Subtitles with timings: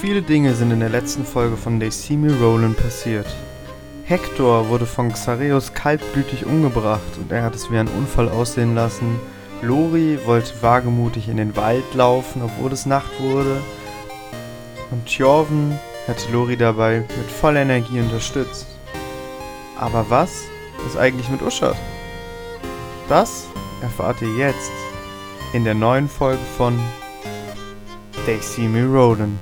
[0.00, 3.26] Viele Dinge sind in der letzten Folge von They See Me Rollin' passiert.
[4.04, 9.18] Hector wurde von Xareus kaltblütig umgebracht und er hat es wie ein Unfall aussehen lassen.
[9.60, 13.60] Lori wollte wagemutig in den Wald laufen, obwohl es Nacht wurde.
[14.92, 18.68] Und Tjorven hätte Lori dabei mit voller Energie unterstützt.
[19.76, 20.44] Aber was
[20.86, 21.76] ist eigentlich mit Uschat?
[23.08, 23.48] Das
[23.82, 24.70] erfahrt ihr jetzt
[25.52, 26.78] in der neuen Folge von
[28.26, 29.38] They See Me Rollin'.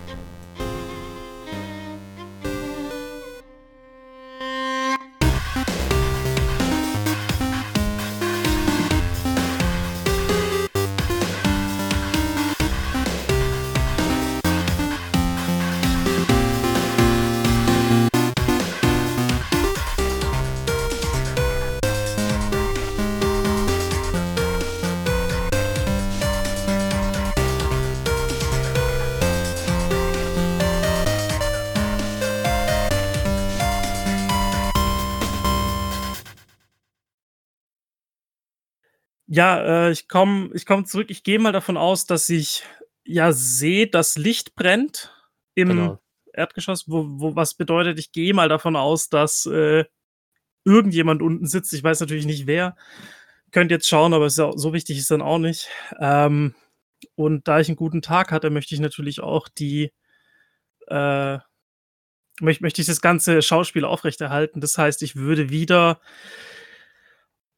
[39.37, 41.11] Ja, äh, ich komme ich komm zurück.
[41.11, 42.63] Ich gehe mal davon aus, dass ich
[43.05, 45.13] ja sehe, dass Licht brennt
[45.55, 46.01] im Genau.
[46.33, 49.85] Erdgeschoss, wo, wo was bedeutet, ich gehe mal davon aus, dass äh,
[50.65, 51.75] irgendjemand unten sitzt.
[51.75, 52.77] Ich weiß natürlich nicht wer.
[53.53, 55.69] Könnt jetzt schauen, aber ja, so wichtig ist dann auch nicht.
[56.01, 56.55] Ähm,
[57.15, 59.93] und da ich einen guten Tag hatte, möchte ich natürlich auch die
[60.89, 61.39] äh,
[62.41, 64.63] möchte, möchte ich das ganze Schauspiel aufrechterhalten.
[64.63, 66.01] Das heißt, ich würde wieder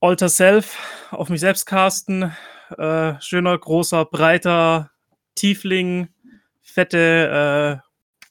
[0.00, 2.32] Alter Self auf mich selbst casten.
[2.76, 4.90] Äh, schöner, großer, breiter
[5.34, 6.08] Tiefling,
[6.62, 7.82] fette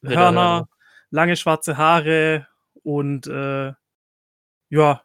[0.03, 0.69] äh, Hörner.
[1.09, 2.47] Lange schwarze Haare
[2.83, 3.73] und äh,
[4.69, 5.01] ja,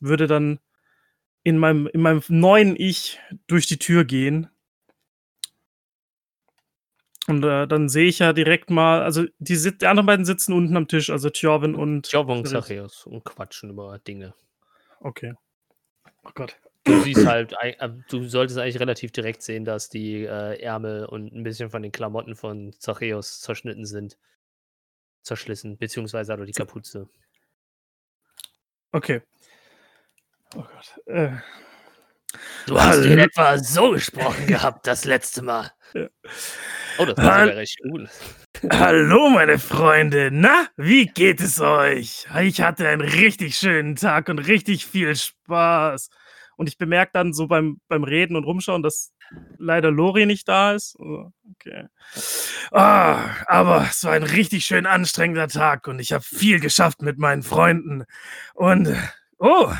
[0.00, 0.58] würde dann
[1.44, 4.48] in meinem, in meinem neuen Ich durch die Tür gehen.
[7.28, 10.76] Und äh, dann sehe ich ja direkt mal, also die, die anderen beiden sitzen unten
[10.76, 12.10] am Tisch, also Tjorven und.
[12.10, 12.44] Job und.
[12.44, 14.34] Xareus und quatschen über Dinge.
[15.00, 15.34] Okay.
[16.28, 16.56] Oh Gott.
[16.84, 21.32] Du siehst halt, äh, du solltest eigentlich relativ direkt sehen, dass die äh, Ärmel und
[21.32, 24.18] ein bisschen von den Klamotten von Zachäus zerschnitten sind.
[25.22, 27.08] Zerschlissen, beziehungsweise also die Kapuze.
[28.92, 29.22] Okay.
[30.54, 31.06] Oh Gott.
[31.06, 31.36] Äh,
[32.66, 33.22] Du hast in Hallo.
[33.22, 35.72] etwa so gesprochen gehabt das letzte Mal.
[35.94, 36.08] Ja.
[36.98, 38.08] Oh, das war sogar recht gut.
[38.70, 40.30] Hallo, meine Freunde.
[40.32, 42.26] Na, wie geht es euch?
[42.42, 46.08] Ich hatte einen richtig schönen Tag und richtig viel Spaß.
[46.56, 49.12] Und ich bemerke dann so beim, beim Reden und Rumschauen, dass
[49.58, 50.96] leider Lori nicht da ist.
[50.98, 51.86] Oh, Okay.
[52.72, 57.18] Ah, aber es war ein richtig schön anstrengender Tag und ich habe viel geschafft mit
[57.18, 58.04] meinen Freunden.
[58.54, 58.94] Und,
[59.38, 59.72] oh,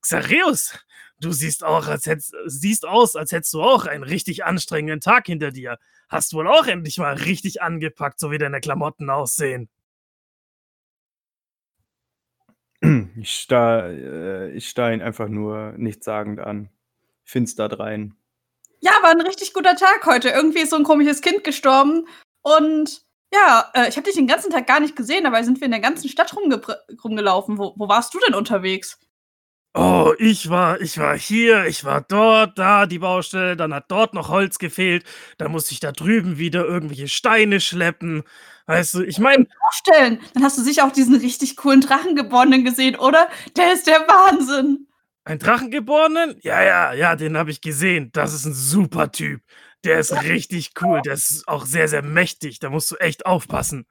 [0.00, 0.78] Xareus,
[1.20, 5.26] du siehst auch, als hättest, siehst aus, als hättest du auch einen richtig anstrengenden Tag
[5.26, 5.78] hinter dir.
[6.08, 9.68] Hast wohl auch endlich mal richtig angepackt, so wie deine Klamotten aussehen.
[13.20, 16.70] Ich starr, äh, ich starr ihn einfach nur nichtssagend an.
[17.24, 18.14] Finster drein.
[18.80, 20.28] Ja, war ein richtig guter Tag heute.
[20.28, 22.06] Irgendwie ist so ein komisches Kind gestorben.
[22.42, 23.02] Und
[23.32, 25.72] ja, äh, ich habe dich den ganzen Tag gar nicht gesehen, dabei sind wir in
[25.72, 26.62] der ganzen Stadt rumge
[27.02, 27.58] rumgelaufen.
[27.58, 28.98] Wo, wo warst du denn unterwegs?
[29.74, 34.12] Oh, ich war, ich war hier, ich war dort, da die Baustelle, dann hat dort
[34.14, 35.04] noch Holz gefehlt,
[35.36, 38.24] dann musste ich da drüben wieder irgendwelche Steine schleppen.
[38.66, 40.20] Weißt du, ich meine, Vorstellen.
[40.34, 43.28] Dann hast du sicher auch diesen richtig coolen Drachengeborenen gesehen, oder?
[43.56, 44.88] Der ist der Wahnsinn.
[45.24, 46.36] ein Drachengeborenen?
[46.42, 48.10] Ja, ja, ja, den habe ich gesehen.
[48.12, 49.42] Das ist ein super Typ.
[49.84, 52.58] Der ist richtig cool, der ist auch sehr, sehr mächtig.
[52.60, 53.86] Da musst du echt aufpassen.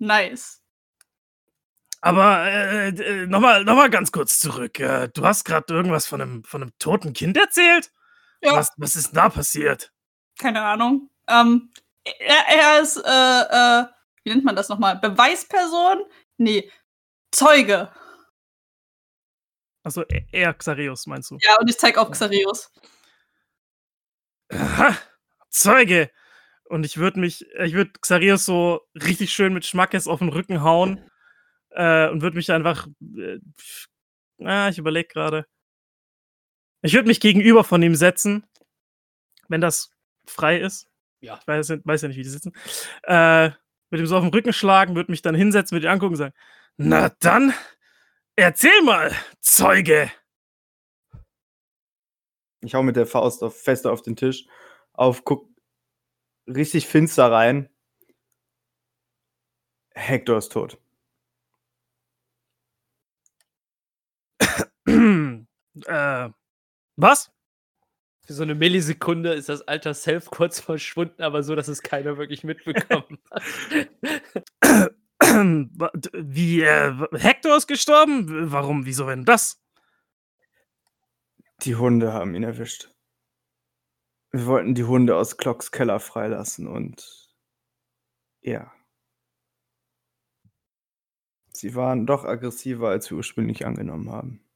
[0.00, 0.60] Nice.
[2.00, 4.78] Aber äh, äh, nochmal noch mal ganz kurz zurück.
[4.78, 7.90] Äh, du hast gerade irgendwas von einem, von einem toten Kind erzählt?
[8.40, 9.92] Ja, Was, was ist da passiert?
[10.38, 11.10] keine Ahnung.
[11.28, 11.70] Ähm,
[12.04, 13.86] er, er ist, äh, äh,
[14.24, 14.96] wie nennt man das nochmal?
[14.98, 16.04] Beweisperson?
[16.36, 16.70] Nee,
[17.32, 17.90] Zeuge.
[19.82, 21.38] Achso, er, er, Xareus, meinst du?
[21.40, 22.70] Ja, und ich zeig auf Xareus.
[24.50, 24.96] Aha,
[25.50, 26.10] Zeuge!
[26.64, 30.62] Und ich würde mich, ich würde Xareus so richtig schön mit Schmackes auf den Rücken
[30.62, 31.10] hauen
[31.70, 33.38] äh, und würde mich einfach, äh,
[34.44, 35.46] ah, ich überlege gerade.
[36.82, 38.46] Ich würde mich gegenüber von ihm setzen,
[39.48, 39.90] wenn das
[40.26, 40.88] frei ist.
[41.20, 41.38] Ja.
[41.40, 42.52] Ich weiß, ja- weiß ja nicht, wie die sitzen.
[43.02, 43.50] Äh,
[43.90, 46.18] mit ihm so auf den Rücken schlagen, würde mich dann hinsetzen, würde ihn angucken und
[46.18, 46.34] sagen,
[46.76, 47.52] na dann,
[48.36, 49.10] erzähl mal,
[49.40, 50.12] Zeuge!
[52.60, 54.46] Ich hau mit der Faust auf, fester auf den Tisch
[54.92, 55.48] auf, guck
[56.46, 57.68] richtig finster rein.
[59.94, 60.78] Hector ist tot.
[65.86, 66.30] Äh,
[66.96, 67.30] was?
[68.26, 72.18] Für so eine Millisekunde ist das alter Self kurz verschwunden, aber so, dass es keiner
[72.18, 73.42] wirklich mitbekommen hat.
[76.12, 78.52] Wie, äh, Hector ist gestorben?
[78.52, 79.60] Warum, wieso denn das?
[81.62, 82.90] Die Hunde haben ihn erwischt.
[84.30, 87.34] Wir wollten die Hunde aus Clocks Keller freilassen und
[88.42, 88.72] ja.
[91.50, 94.47] Sie waren doch aggressiver, als wir ursprünglich angenommen haben.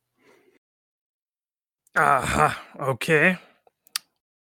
[1.95, 3.39] Aha, okay.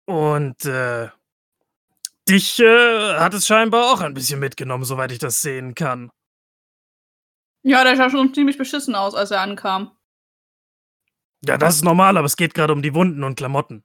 [0.06, 1.08] Und äh,
[2.28, 6.10] dich äh, hat es scheinbar auch ein bisschen mitgenommen, soweit ich das sehen kann.
[7.62, 9.96] Ja, der sah schon ziemlich beschissen aus, als er ankam.
[11.44, 13.84] Ja, das ist normal, aber es geht gerade um die Wunden und Klamotten.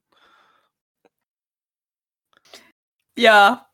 [3.18, 3.70] Ja.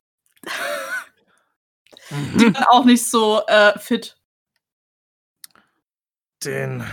[2.10, 2.38] Mhm.
[2.38, 4.16] Die waren auch nicht so äh, fit.
[6.44, 6.84] Den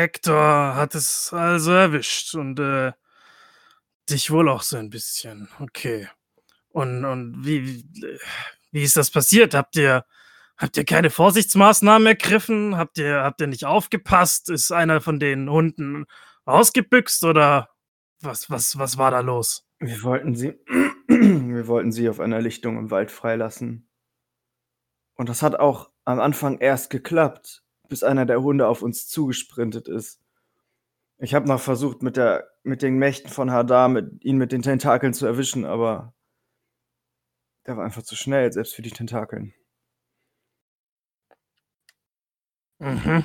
[0.00, 2.92] Hector hat es also erwischt und äh,
[4.08, 5.48] dich wohl auch so ein bisschen.
[5.60, 6.08] Okay.
[6.70, 7.84] Und, und wie,
[8.70, 9.54] wie, ist das passiert?
[9.54, 10.04] Habt ihr,
[10.56, 12.76] habt ihr keine Vorsichtsmaßnahmen ergriffen?
[12.76, 14.50] Habt ihr, habt ihr nicht aufgepasst?
[14.50, 16.06] Ist einer von den Hunden
[16.44, 17.68] ausgebüxt oder
[18.20, 19.66] was, was, was war da los?
[19.78, 20.58] Wir wollten sie,
[21.08, 23.88] wir wollten sie auf einer Lichtung im Wald freilassen.
[25.14, 29.88] Und das hat auch am Anfang erst geklappt, bis einer der Hunde auf uns zugesprintet
[29.88, 30.20] ist.
[31.18, 34.62] Ich habe noch versucht, mit, der, mit den Mächten von Hadar mit, ihn mit den
[34.62, 36.14] Tentakeln zu erwischen, aber
[37.66, 39.52] der war einfach zu schnell, selbst für die Tentakeln.
[42.78, 43.24] Mhm.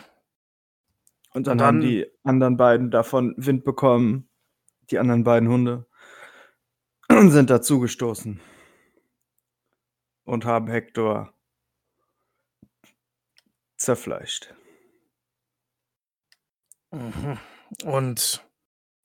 [1.34, 4.30] Und dann, Und haben dann- die anderen beiden davon Wind bekommen,
[4.92, 5.86] die anderen beiden Hunde,
[7.10, 8.42] und sind dazugestoßen.
[10.26, 11.35] Und haben Hector
[13.86, 14.54] zerfleischt.
[16.92, 17.40] Mhm.
[17.84, 18.46] Und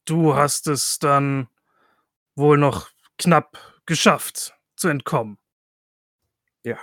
[0.05, 1.49] du hast es dann
[2.35, 5.39] wohl noch knapp geschafft zu entkommen.
[6.65, 6.79] Ja.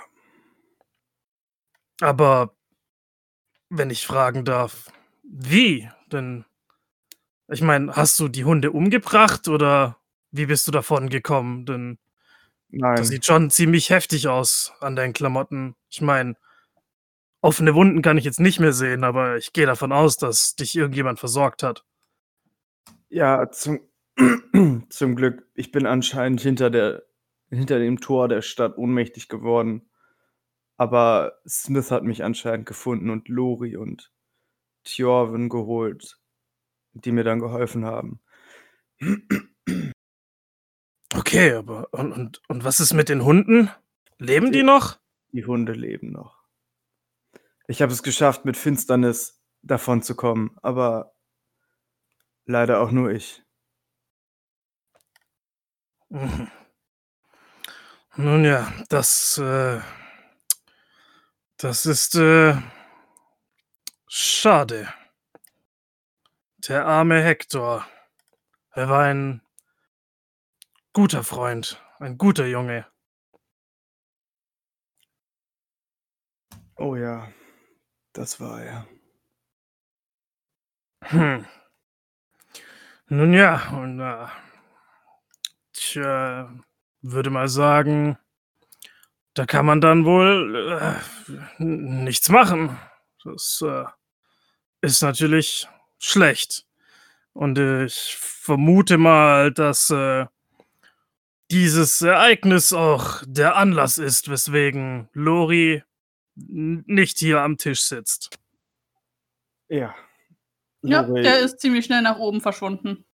[2.01, 2.55] Aber
[3.69, 4.91] wenn ich fragen darf,
[5.23, 5.89] wie?
[6.11, 6.45] Denn
[7.47, 9.97] ich meine, hast du die Hunde umgebracht oder
[10.31, 11.65] wie bist du davon gekommen?
[11.65, 11.97] Denn
[12.69, 15.75] Nein, das sieht schon ziemlich heftig aus an deinen Klamotten.
[15.89, 16.35] Ich meine,
[17.47, 20.75] offene Wunden kann ich jetzt nicht mehr sehen, aber ich gehe davon aus, dass dich
[20.75, 21.85] irgendjemand versorgt hat.
[23.09, 23.79] ja, zum,
[24.89, 27.03] zum Glück, ich bin anscheinend hinter, der,
[27.49, 29.89] hinter dem Tor der Stadt ohnmächtig geworden.
[30.75, 34.11] Aber Smith hat mich anscheinend gefunden und Lori und
[34.83, 36.19] Thjorven geholt,
[36.93, 38.19] die mir dann geholfen haben.
[41.15, 43.69] Okay, aber und, und, und was ist mit den Hunden?
[44.17, 44.99] Leben die noch?
[45.31, 46.36] Die Hunde leben noch.
[47.69, 51.13] Ich habe es geschafft, mit Finsternis davon zu kommen, aber
[52.45, 53.43] leider auch nur ich.
[58.15, 59.81] Nun ja, das, äh,
[61.57, 62.55] das ist äh,
[64.07, 64.93] schade.
[66.69, 67.85] Der arme Hector.
[68.71, 69.41] Er war ein
[70.93, 72.87] guter Freund, ein guter Junge.
[76.77, 77.27] Oh ja,
[78.17, 78.87] das war er.
[81.03, 81.45] Hm.
[83.09, 84.25] Nun ja, und äh,
[85.75, 86.45] ich äh,
[87.01, 88.17] würde mal sagen,
[89.35, 92.79] da kann man dann wohl äh, nichts machen.
[93.23, 93.85] Das äh,
[94.81, 95.67] ist natürlich
[95.99, 96.65] schlecht.
[97.33, 100.25] Und ich vermute mal, dass äh,
[101.51, 105.83] dieses Ereignis auch der Anlass ist, weswegen Lori
[106.37, 108.39] nicht hier am Tisch sitzt.
[109.69, 109.95] Ja.
[110.83, 113.05] Ja, Lori, der ist ziemlich schnell nach oben verschwunden.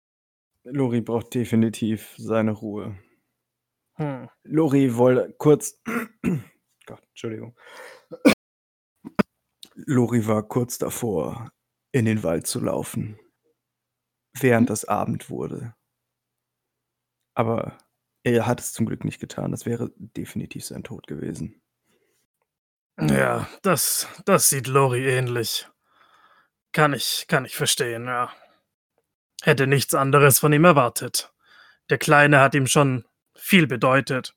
[0.65, 2.99] Lori braucht definitiv seine Ruhe.
[3.95, 4.29] Hm.
[4.43, 5.81] Lori wollte kurz.
[6.87, 7.57] Gott, Entschuldigung.
[9.75, 11.51] Lori war kurz davor,
[11.93, 13.19] in den Wald zu laufen,
[14.39, 15.75] während es Abend wurde.
[17.35, 17.79] Aber
[18.25, 19.51] er hat es zum Glück nicht getan.
[19.51, 21.62] Das wäre definitiv sein Tod gewesen.
[23.01, 25.67] Ja, das, das sieht Lori ähnlich.
[26.73, 28.33] Kann ich, kann ich verstehen, ja.
[29.43, 31.33] Hätte nichts anderes von ihm erwartet.
[31.91, 34.35] Der Kleine hat ihm schon viel bedeutet.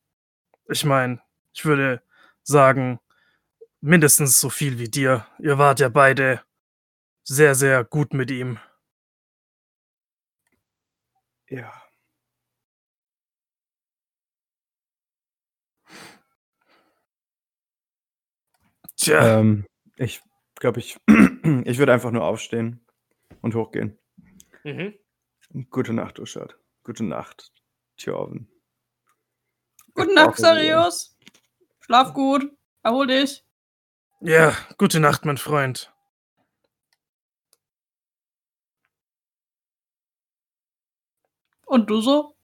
[0.68, 1.22] Ich meine,
[1.54, 2.02] ich würde
[2.44, 3.00] sagen,
[3.82, 5.28] mindestens so viel wie dir.
[5.40, 6.42] Ihr wart ja beide
[7.24, 8.60] sehr, sehr gut mit ihm.
[11.50, 11.85] Ja.
[18.98, 19.66] Tja, Ähm,
[19.98, 20.22] ich
[20.56, 22.86] glaube, ich, ich würde einfach nur aufstehen
[23.42, 23.98] und hochgehen.
[24.64, 24.96] Mhm.
[25.70, 26.58] Gute Nacht, Uschad.
[26.84, 27.52] Gute Nacht,
[27.98, 28.50] Thjorven.
[29.94, 31.18] Gute Nacht, Sarius.
[31.80, 32.52] Schlaf gut.
[32.84, 33.46] Erhol dich.
[34.22, 35.94] Ja, gute Nacht, mein Freund.
[41.66, 42.36] Und du so?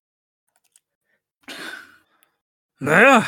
[2.79, 3.25] Naja,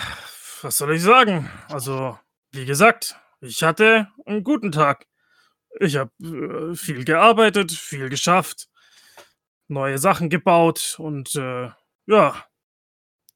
[0.61, 1.49] was soll ich sagen?
[1.69, 2.17] Also,
[2.53, 5.07] wie gesagt, ich hatte einen guten Tag.
[5.79, 8.69] Ich habe äh, viel gearbeitet, viel geschafft,
[9.67, 11.71] neue Sachen gebaut und äh,
[12.05, 12.45] ja,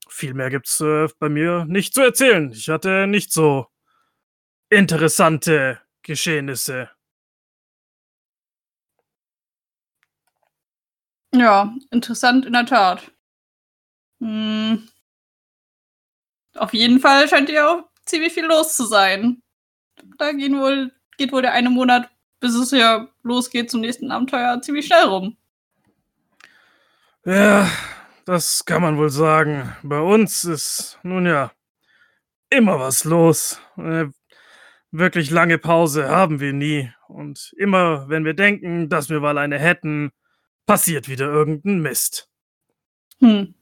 [0.07, 2.51] viel mehr gibt's äh, bei mir nicht zu erzählen.
[2.51, 3.67] Ich hatte nicht so
[4.69, 6.91] interessante Geschehnisse.
[11.33, 13.11] Ja, interessant in der Tat.
[14.21, 14.87] Hm.
[16.55, 19.41] Auf jeden Fall scheint ja auch ziemlich viel los zu sein.
[20.17, 22.09] Da gehen wohl, geht wohl der eine Monat,
[22.39, 25.37] bis es ja losgeht zum nächsten Abenteuer, ziemlich schnell rum.
[27.25, 27.69] Ja,
[28.25, 29.75] das kann man wohl sagen.
[29.83, 31.51] Bei uns ist nun ja
[32.49, 33.59] immer was los.
[33.75, 34.13] Eine
[34.91, 36.91] wirklich lange Pause haben wir nie.
[37.07, 40.11] Und immer, wenn wir denken, dass wir mal eine hätten,
[40.65, 42.29] passiert wieder irgendein Mist.
[43.19, 43.55] Hm.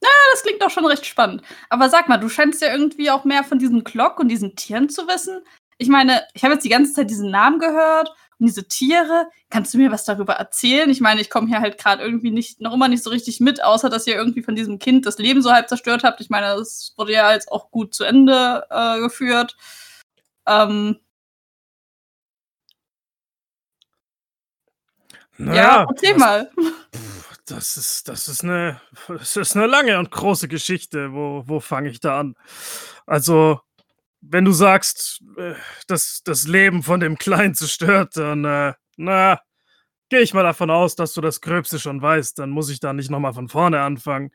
[0.00, 1.42] Na, das klingt doch schon recht spannend.
[1.68, 4.88] Aber sag mal, du scheinst ja irgendwie auch mehr von diesem Glock und diesen Tieren
[4.88, 5.42] zu wissen.
[5.78, 9.28] Ich meine, ich habe jetzt die ganze Zeit diesen Namen gehört und diese Tiere.
[9.50, 10.88] Kannst du mir was darüber erzählen?
[10.90, 13.62] Ich meine, ich komme hier halt gerade irgendwie nicht, noch immer nicht so richtig mit,
[13.62, 16.20] außer dass ihr irgendwie von diesem Kind das Leben so halb zerstört habt.
[16.20, 19.56] Ich meine, das wurde ja jetzt auch gut zu Ende äh, geführt.
[20.46, 21.00] Ähm,
[25.38, 26.50] ja, erzähl mal.
[26.60, 31.12] pff, das ist, das ist eine, das ist eine lange und große Geschichte.
[31.12, 32.34] Wo, wo fange ich da an?
[33.06, 33.60] Also,
[34.20, 35.54] wenn du sagst, äh,
[35.86, 39.40] dass das Leben von dem Kleinen zerstört, dann, äh, na,
[40.10, 42.38] gehe ich mal davon aus, dass du das Gröbste schon weißt.
[42.38, 44.30] Dann muss ich da nicht nochmal von vorne anfangen.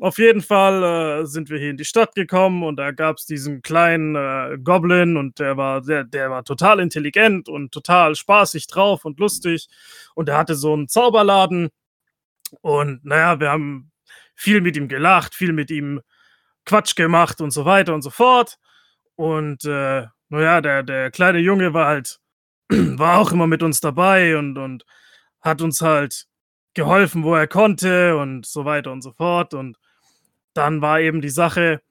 [0.00, 3.26] Auf jeden Fall äh, sind wir hier in die Stadt gekommen und da gab es
[3.26, 8.66] diesen kleinen äh, Goblin und der war, der, der war total intelligent und total spaßig
[8.68, 9.68] drauf und lustig.
[10.14, 11.70] Und er hatte so einen Zauberladen.
[12.60, 13.90] Und naja, wir haben
[14.34, 16.00] viel mit ihm gelacht, viel mit ihm
[16.64, 18.58] Quatsch gemacht und so weiter und so fort.
[19.16, 22.20] Und äh, naja, der, der kleine Junge war halt,
[22.68, 24.84] war auch immer mit uns dabei und, und
[25.40, 26.26] hat uns halt
[26.74, 29.54] geholfen, wo er konnte und so weiter und so fort.
[29.54, 29.76] Und
[30.54, 31.82] dann war eben die Sache,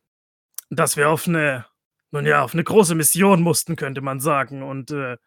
[0.69, 1.65] dass wir auf eine,
[2.11, 4.63] nun ja, auf eine große Mission mussten, könnte man sagen.
[4.63, 5.17] Und äh,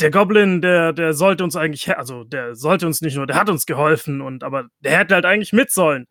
[0.00, 3.48] der Goblin, der, der sollte uns eigentlich, also der sollte uns nicht nur, der hat
[3.48, 6.06] uns geholfen und aber der hätte halt eigentlich mit sollen.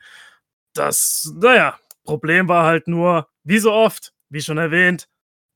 [0.73, 5.07] Das, naja, Problem war halt nur, wie so oft, wie schon erwähnt,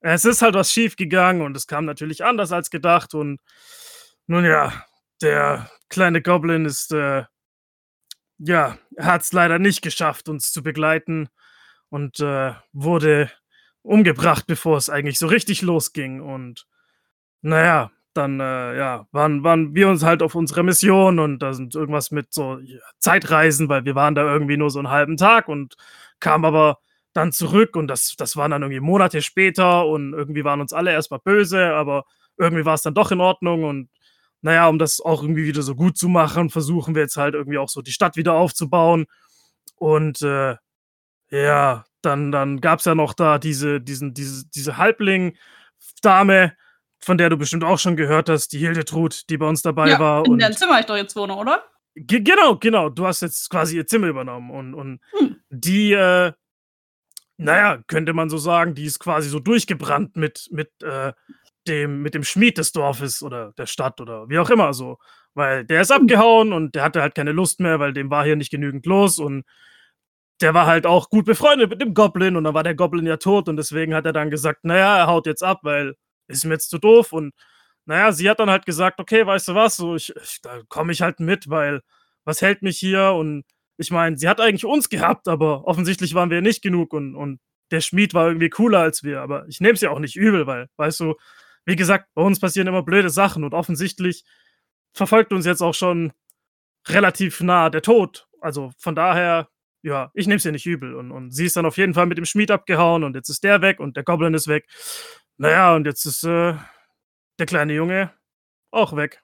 [0.01, 3.39] es ist halt was schief gegangen und es kam natürlich anders als gedacht und
[4.27, 4.85] nun ja,
[5.21, 7.23] der kleine Goblin ist, äh,
[8.39, 11.29] ja, hat es leider nicht geschafft, uns zu begleiten
[11.89, 13.31] und äh, wurde
[13.81, 16.21] umgebracht, bevor es eigentlich so richtig losging.
[16.21, 16.65] Und
[17.41, 21.75] naja, dann äh, ja, waren, waren wir uns halt auf unserer Mission und da sind
[21.75, 22.59] irgendwas mit so
[22.99, 25.75] Zeitreisen, weil wir waren da irgendwie nur so einen halben Tag und
[26.19, 26.79] kamen aber
[27.13, 30.91] dann zurück und das, das waren dann irgendwie Monate später und irgendwie waren uns alle
[30.91, 32.05] erstmal böse, aber
[32.37, 33.89] irgendwie war es dann doch in Ordnung und
[34.43, 37.57] naja, um das auch irgendwie wieder so gut zu machen, versuchen wir jetzt halt irgendwie
[37.57, 39.05] auch so die Stadt wieder aufzubauen.
[39.77, 40.55] Und äh,
[41.29, 46.53] ja, dann, dann gab es ja noch da diese, diesen, diese, diese Halbling-Dame,
[47.03, 49.99] von der du bestimmt auch schon gehört hast, die Hildetrud, die bei uns dabei Ja,
[49.99, 50.25] war.
[50.25, 51.63] in Und deinem Zimmer ich doch jetzt wohne, oder?
[51.95, 52.89] Ge genau, genau.
[52.89, 54.49] Du hast jetzt quasi ihr Zimmer übernommen.
[54.49, 55.35] Und, und Hm.
[55.49, 56.31] die, äh,
[57.37, 61.13] naja, könnte man so sagen, die ist quasi so durchgebrannt mit, mit, äh,
[61.67, 64.97] dem, mit dem Schmied des Dorfes oder der Stadt oder wie auch immer so.
[65.33, 66.01] Weil der ist Hm.
[66.01, 69.19] abgehauen und der hatte halt keine Lust mehr, weil dem war hier nicht genügend los
[69.19, 69.43] und
[70.41, 73.17] der war halt auch gut befreundet mit dem Goblin und dann war der Goblin ja
[73.17, 75.95] tot und deswegen hat er dann gesagt, naja, er haut jetzt ab, weil
[76.27, 77.33] ist mir jetzt zu doof und
[77.85, 80.93] naja, sie hat dann halt gesagt, okay, weißt du was, so ich, ich da komme
[80.93, 81.81] ich halt mit, weil
[82.25, 83.43] was hält mich hier und
[83.77, 87.39] ich meine, sie hat eigentlich uns gehabt, aber offensichtlich waren wir nicht genug und, und
[87.71, 90.47] der Schmied war irgendwie cooler als wir, aber ich nehme es ja auch nicht übel,
[90.47, 91.15] weil, weißt du,
[91.65, 94.23] wie gesagt, bei uns passieren immer blöde Sachen und offensichtlich
[94.93, 96.13] verfolgt uns jetzt auch schon
[96.87, 98.27] relativ nah der Tod.
[98.41, 99.49] Also von daher,
[99.81, 100.95] ja, ich nehme es ja nicht übel.
[100.95, 103.43] Und, und sie ist dann auf jeden Fall mit dem Schmied abgehauen und jetzt ist
[103.43, 104.67] der weg und der Goblin ist weg.
[105.37, 106.55] Naja, und jetzt ist äh,
[107.39, 108.11] der kleine Junge
[108.71, 109.21] auch weg.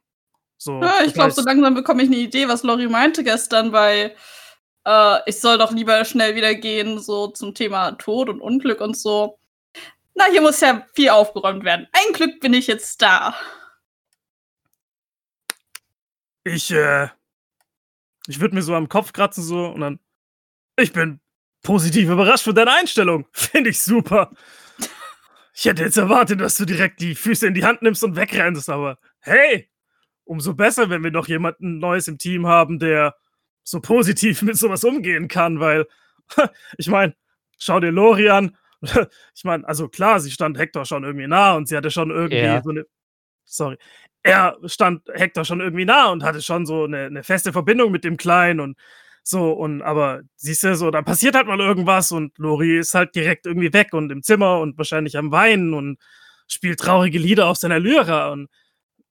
[0.57, 4.15] So, Ja, ich glaube, so langsam bekomme ich eine Idee, was Lori meinte gestern bei
[4.85, 8.97] äh, ich soll doch lieber schnell wieder gehen, so zum Thema Tod und Unglück und
[8.97, 9.39] so.
[10.15, 11.87] Na, hier muss ja viel aufgeräumt werden.
[11.91, 13.35] Ein Glück bin ich jetzt da.
[16.43, 17.09] Ich, äh,
[18.27, 19.99] ich würde mir so am Kopf kratzen so und dann,
[20.77, 21.19] ich bin
[21.61, 23.27] positiv überrascht von deiner Einstellung.
[23.31, 24.31] Finde ich super.
[25.59, 28.69] Ich hätte jetzt erwartet, dass du direkt die Füße in die Hand nimmst und wegrennst,
[28.69, 29.69] aber hey,
[30.23, 33.17] umso besser, wenn wir noch jemanden Neues im Team haben, der
[33.65, 35.85] so positiv mit sowas umgehen kann, weil
[36.77, 37.13] ich meine,
[37.57, 38.55] schau dir Lori an.
[39.35, 42.37] Ich meine, also klar, sie stand Hector schon irgendwie nah und sie hatte schon irgendwie
[42.37, 42.61] Ja.
[42.63, 42.85] so eine.
[43.43, 43.77] Sorry.
[44.23, 48.05] Er stand Hector schon irgendwie nah und hatte schon so eine, eine feste Verbindung mit
[48.05, 48.77] dem Kleinen und
[49.29, 49.51] so.
[49.51, 53.45] Und aber siehst du, so, da passiert halt mal irgendwas und Lori ist halt direkt
[53.45, 55.99] irgendwie weg und im Zimmer und wahrscheinlich am Weinen und
[56.47, 58.29] spielt traurige Lieder auf seiner Lyra.
[58.29, 58.49] Und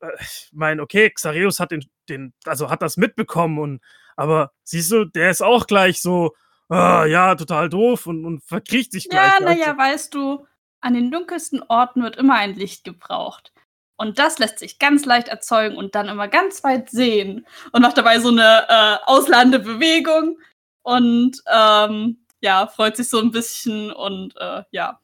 [0.00, 3.80] äh, ich meine, okay, Xareus hat den, den, also hat das mitbekommen und
[4.16, 6.34] aber siehst du, der ist auch gleich so,
[6.68, 9.32] ah, ja, total doof und, und verkriecht sich gleich.
[9.38, 10.44] Ja, naja, weißt du,
[10.80, 13.52] an den dunkelsten Orten wird immer ein Licht gebraucht.
[13.98, 17.46] Und das lässt sich ganz leicht erzeugen und dann immer ganz weit sehen.
[17.72, 20.38] Und macht dabei so eine äh, ausladende Bewegung.
[20.82, 25.00] Und ähm, ja, freut sich so ein bisschen und äh, ja.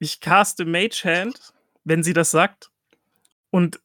[0.00, 1.54] ich caste Mage Hand,
[1.84, 2.70] wenn sie das sagt.
[3.50, 3.80] Und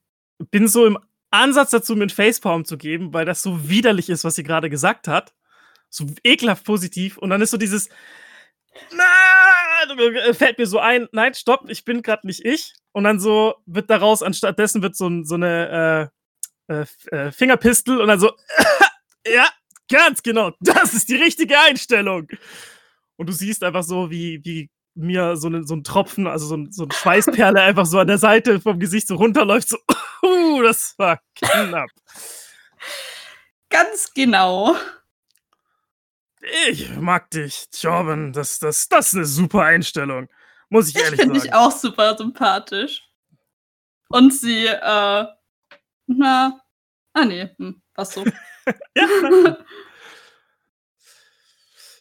[0.51, 0.97] bin so im
[1.29, 4.69] Ansatz dazu, mir einen Facepalm zu geben, weil das so widerlich ist, was sie gerade
[4.69, 5.33] gesagt hat.
[5.89, 7.17] So ekelhaft positiv.
[7.17, 7.89] Und dann ist so dieses.
[8.91, 9.03] Na,
[10.34, 12.74] fällt mir so ein, nein, stopp, ich bin gerade nicht ich.
[12.91, 16.12] Und dann so wird daraus, anstattdessen wird so, so eine
[16.67, 18.32] äh, äh, äh, Fingerpistel und dann so,
[19.27, 19.48] ja,
[19.89, 22.27] ganz genau, das ist die richtige Einstellung.
[23.15, 26.58] Und du siehst einfach so, wie, wie mir so, ne, so ein Tropfen, also so,
[26.58, 29.70] ein, so eine Schweißperle einfach so an der Seite vom Gesicht so runterläuft.
[29.70, 29.77] So,
[30.24, 31.89] uh, das war knapp.
[33.70, 34.75] Ganz genau.
[36.41, 38.32] Ich mag dich, Jorben.
[38.34, 40.29] Das, das, das ist eine super Einstellung.
[40.70, 41.51] Muss ich Ich ehrlich finde sagen.
[41.51, 43.03] dich auch super sympathisch.
[44.10, 45.25] Und sie, äh,
[46.08, 46.62] na,
[47.13, 48.24] ah nee, hm, was so.
[48.96, 49.58] Ja.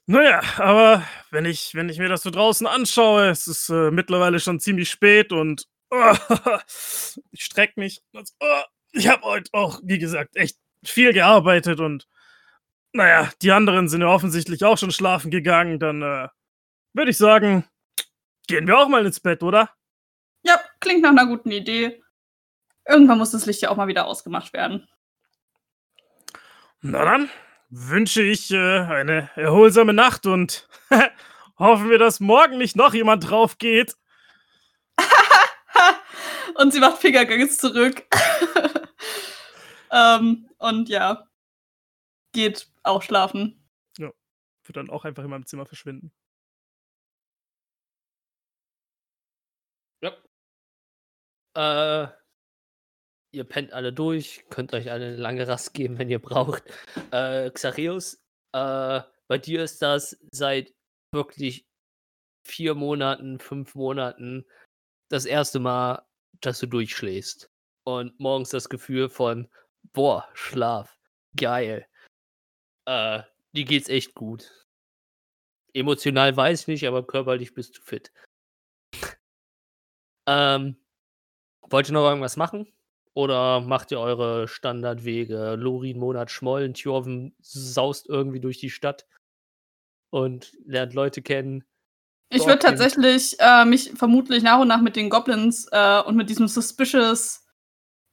[0.09, 1.03] Naja, aber
[1.33, 4.89] wenn ich, wenn ich mir das so draußen anschaue, es ist äh, mittlerweile schon ziemlich
[4.89, 6.15] spät und oh,
[7.33, 8.03] ich strecke mich.
[8.15, 12.07] Oh, ich habe heute auch, wie gesagt, echt viel gearbeitet und
[12.97, 15.79] naja, die anderen sind ja offensichtlich auch schon schlafen gegangen.
[15.79, 16.29] Dann äh,
[16.93, 17.65] würde ich sagen,
[18.49, 19.71] gehen wir auch mal ins Bett, oder?
[20.47, 22.03] ja, klingt nach einer guten Idee.
[22.87, 24.89] Irgendwann muss das Licht ja auch mal wieder ausgemacht werden.
[26.81, 27.31] Na dann
[27.69, 30.69] wünsche ich äh, eine erholsame Nacht und
[31.59, 33.97] hoffen wir, dass morgen nicht noch jemand drauf geht.
[36.55, 38.05] und sie macht Fingergangs zurück.
[39.91, 41.27] ähm, und ja,
[42.33, 43.63] geht auch schlafen.
[43.99, 46.13] Wird dann auch einfach in meinem Zimmer verschwinden.
[51.57, 52.09] Äh,
[53.33, 56.63] ihr pennt alle durch, könnt euch alle eine lange Rast geben, wenn ihr braucht.
[57.13, 58.23] Äh, Xareus,
[58.53, 60.75] äh, bei dir ist das seit
[61.13, 61.67] wirklich
[62.45, 64.45] vier Monaten, fünf Monaten
[65.09, 66.07] das erste Mal,
[66.43, 67.51] dass du durchschläfst.
[67.85, 69.49] Und morgens das Gefühl von,
[69.95, 70.99] boah, Schlaf,
[71.37, 71.87] geil.
[72.87, 73.23] Äh,
[73.53, 74.51] dir geht's echt gut.
[75.75, 78.13] Emotional weiß ich nicht, aber körperlich bist du fit.
[80.27, 80.77] ähm,
[81.69, 82.73] Wollt ihr noch irgendwas machen?
[83.13, 85.57] Oder macht ihr eure Standardwege?
[85.57, 89.05] Lorin, Monat, Schmollen, Tjorven saust irgendwie durch die Stadt
[90.11, 91.65] und lernt Leute kennen.
[92.31, 96.31] Ich würde tatsächlich äh, mich vermutlich nach und nach mit den Goblins äh, und mit
[96.31, 97.45] diesem suspicious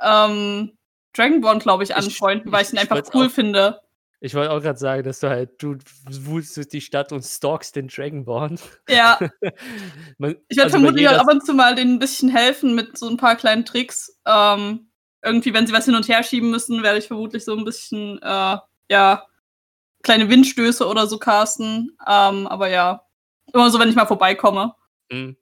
[0.02, 0.76] ähm,
[1.16, 3.83] Dragonborn, glaube ich, Ich- anfreunden, weil ich- ich ihn ich einfach cool auch- finde.
[4.26, 5.76] Ich wollte auch gerade sagen, dass du halt, du
[6.10, 8.58] wulst durch die Stadt und stalkst den Dragonborn.
[8.88, 9.20] Ja,
[10.18, 12.74] Man, ich werde also vermutlich auch jeder- ab und zu mal denen ein bisschen helfen
[12.74, 14.18] mit so ein paar kleinen Tricks.
[14.26, 14.88] Ähm,
[15.22, 18.18] irgendwie, wenn sie was hin und her schieben müssen, werde ich vermutlich so ein bisschen,
[18.22, 18.58] äh,
[18.90, 19.28] ja,
[20.04, 21.98] kleine Windstöße oder so casten.
[22.08, 23.06] Ähm, aber ja,
[23.54, 24.74] immer so, wenn ich mal vorbeikomme.
[25.12, 25.36] Mhm.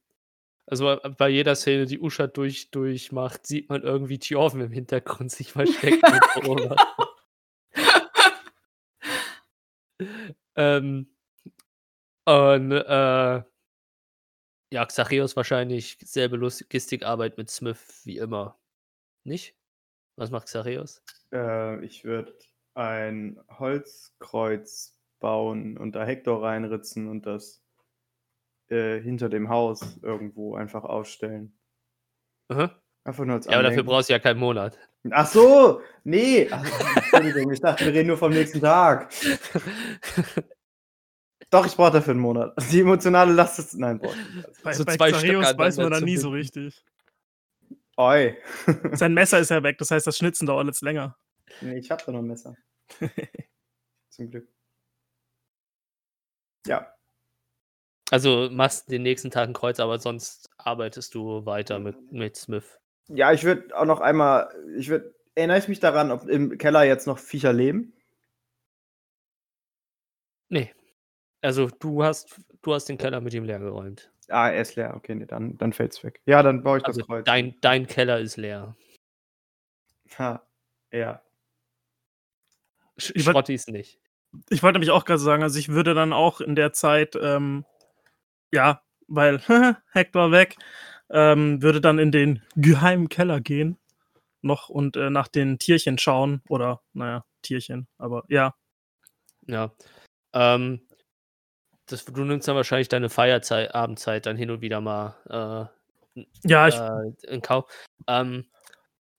[0.66, 5.52] Also bei- jeder Szene, die Usha durch, durchmacht, sieht man irgendwie Tjorven im Hintergrund sich
[5.52, 6.02] verstecken
[6.36, 7.04] und beobachten.
[10.56, 11.08] Ähm,
[12.26, 13.44] und äh,
[14.74, 18.58] ja, Xacheos wahrscheinlich selbe Logistikarbeit mit Smith wie immer.
[19.24, 19.56] Nicht?
[20.16, 21.04] Was macht Xacheos?
[21.34, 22.34] Äh, ich würde
[22.74, 27.64] ein Holzkreuz bauen und da Hector reinritzen und das
[28.70, 31.58] äh, hinter dem Haus irgendwo einfach aufstellen.
[32.50, 32.82] Aha.
[33.04, 34.78] Einfach nur als Ja, aber dafür brauchst du ja keinen Monat.
[35.10, 36.48] Ach so, nee.
[36.52, 36.64] Ach,
[36.96, 39.12] Entschuldigung, ich dachte, wir reden nur vom nächsten Tag.
[41.50, 42.54] Doch, ich brauche dafür einen Monat.
[42.72, 43.74] Die emotionale Last ist.
[43.74, 44.64] Nein, nicht.
[44.64, 46.86] Bei, So bei zwei Stück weiß man aneinander da nie so richtig.
[47.98, 48.38] Oi.
[48.94, 51.18] Sein Messer ist ja weg, das heißt, das Schnitzen dauert jetzt länger.
[51.60, 52.56] nee, ich habe da noch ein Messer.
[54.10, 54.48] zum Glück.
[56.66, 56.94] Ja.
[58.12, 62.81] Also machst den nächsten Tag ein Kreuz, aber sonst arbeitest du weiter mit, mit Smith.
[63.14, 66.84] Ja, ich würde auch noch einmal, ich würde, erinnere ich mich daran, ob im Keller
[66.84, 67.94] jetzt noch Viecher leben?
[70.50, 70.74] Nee.
[71.42, 74.12] Also du hast, du hast den Keller mit ihm leer geräumt.
[74.30, 74.94] Ah, er ist leer.
[74.96, 76.22] Okay, nee, dann, dann fällt's weg.
[76.26, 77.26] Ja, dann baue ich Also das Kreuz.
[77.26, 78.76] dein, dein Keller ist leer.
[80.18, 80.46] Ha,
[80.92, 81.22] ja.
[82.96, 84.00] Ich, ich, wollt- Schrottis nicht.
[84.50, 87.66] ich wollte nämlich auch gerade sagen, also ich würde dann auch in der Zeit, ähm,
[88.52, 89.40] ja, weil
[89.92, 90.56] Hector weg,
[91.12, 93.78] ähm, würde dann in den geheimen Keller gehen
[94.42, 96.42] noch und äh, nach den Tierchen schauen.
[96.50, 98.56] Oder, naja, Tierchen, aber ja.
[99.48, 99.74] Ja.
[100.34, 100.88] Ähm,
[101.86, 105.70] das, du nimmst dann wahrscheinlich deine Feierzeit, Abendzeit dann hin und wieder mal
[106.44, 107.72] Ja, äh, ich, äh, in Kauf.
[108.08, 108.50] Ähm,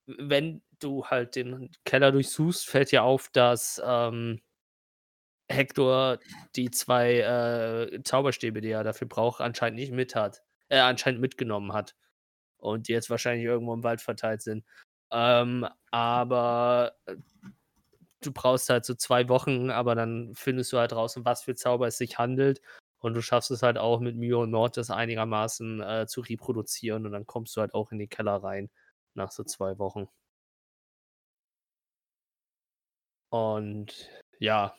[0.07, 4.41] wenn du halt den Keller durchsuchst, fällt dir auf, dass ähm,
[5.49, 6.19] Hector
[6.57, 10.43] die zwei äh, Zauberstäbe, die er dafür braucht, anscheinend nicht mit hat.
[10.73, 11.95] Äh, anscheinend mitgenommen hat.
[12.59, 14.65] Und die jetzt wahrscheinlich irgendwo im Wald verteilt sind.
[15.13, 17.17] Ähm, aber äh,
[18.23, 21.55] du brauchst halt so zwei Wochen, aber dann findest du halt raus, um was für
[21.55, 22.63] Zauber es sich handelt.
[23.01, 27.05] Und du schaffst es halt auch mit und Not, das einigermaßen äh, zu reproduzieren.
[27.07, 28.71] Und dann kommst du halt auch in den Keller rein
[29.15, 30.09] nach so zwei Wochen.
[33.31, 34.09] Und
[34.39, 34.75] ja,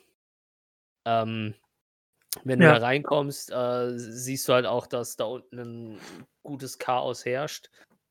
[1.05, 1.53] ähm,
[2.43, 2.79] wenn du Ja.
[2.79, 5.99] da reinkommst, äh, siehst du halt auch, dass da unten ein
[6.43, 7.69] gutes Chaos herrscht.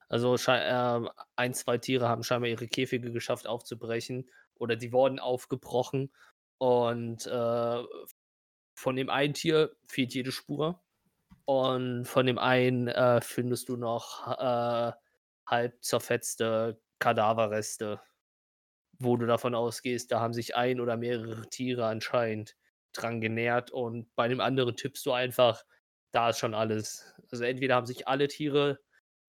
[0.08, 0.60] Also schei-
[1.06, 6.12] äh, ein, zwei Tiere haben scheinbar ihre Käfige geschafft aufzubrechen oder die wurden aufgebrochen.
[6.58, 7.82] Und äh,
[8.74, 10.80] von dem einen Tier fehlt jede Spur.
[11.44, 14.92] Und von dem einen äh, findest du noch äh,
[15.46, 18.00] halb zerfetzte Kadaverreste,
[18.98, 22.56] wo du davon ausgehst, da haben sich ein oder mehrere Tiere anscheinend
[22.92, 23.70] dran genährt.
[23.70, 25.62] Und bei dem anderen tippst du einfach,
[26.12, 27.14] da ist schon alles.
[27.30, 28.78] Also entweder haben sich alle Tiere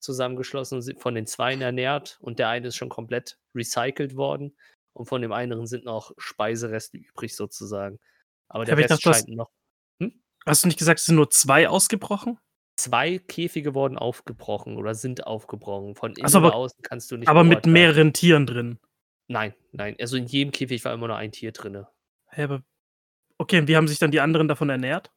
[0.02, 4.56] zusammengeschlossen und sind von den Zweien ernährt und der eine ist schon komplett recycelt worden
[4.94, 8.00] und von dem anderen sind noch Speisereste übrig sozusagen.
[8.50, 9.50] Aber der Hab Rest hast- scheint noch.
[10.46, 12.38] hast du nicht gesagt, es sind nur zwei ausgebrochen?
[12.76, 15.96] Zwei Käfige wurden aufgebrochen oder sind aufgebrochen.
[15.96, 18.80] Von innen so, aber- außen kannst du nicht aber mit mehreren Tieren drin.
[19.30, 19.96] Nein, nein.
[20.02, 21.86] Also in jedem Käfig war immer nur ein Tier drin.
[22.30, 22.64] Hä, aber
[23.44, 25.12] okay, und wie haben sich dann die anderen davon ernährt?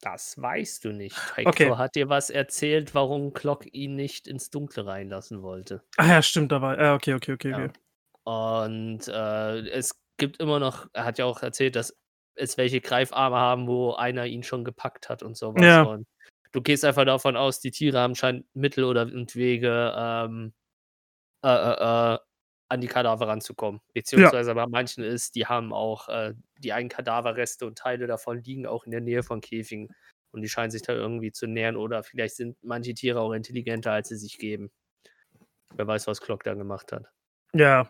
[0.00, 1.16] Das weißt du nicht.
[1.36, 1.74] Hector Okay.
[1.76, 5.82] hat dir was erzählt, warum Glock ihn nicht ins Dunkle reinlassen wollte.
[5.96, 6.78] Ah ja, stimmt, da war.
[6.78, 7.64] Ja, okay, okay, okay, Ja.
[7.64, 7.72] okay.
[8.24, 11.96] Und äh, es gibt immer noch, er hat ja auch erzählt, dass
[12.34, 15.62] es welche Greifarme haben, wo einer ihn schon gepackt hat und sowas.
[15.64, 15.82] Ja.
[15.82, 16.06] Und
[16.52, 20.52] du gehst einfach davon aus, die Tiere haben scheint Mittel oder und Wege, ähm,
[21.44, 22.18] äh, äh, äh,
[22.68, 23.80] an die Kadaver ranzukommen.
[23.94, 28.66] Beziehungsweise bei manchen ist, die haben auch äh, die eigenen Kadaverreste und Teile davon liegen
[28.66, 29.88] auch in der Nähe von Käfigen.
[30.30, 33.92] Und die scheinen sich da irgendwie zu nähern oder vielleicht sind manche Tiere auch intelligenter,
[33.92, 34.70] als sie sich geben.
[35.74, 37.06] Wer weiß, was Glock da gemacht hat.
[37.54, 37.88] Ja.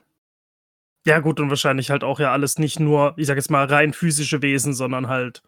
[1.07, 3.93] Ja, gut, und wahrscheinlich halt auch ja alles nicht nur, ich sag jetzt mal, rein
[3.93, 5.43] physische Wesen, sondern halt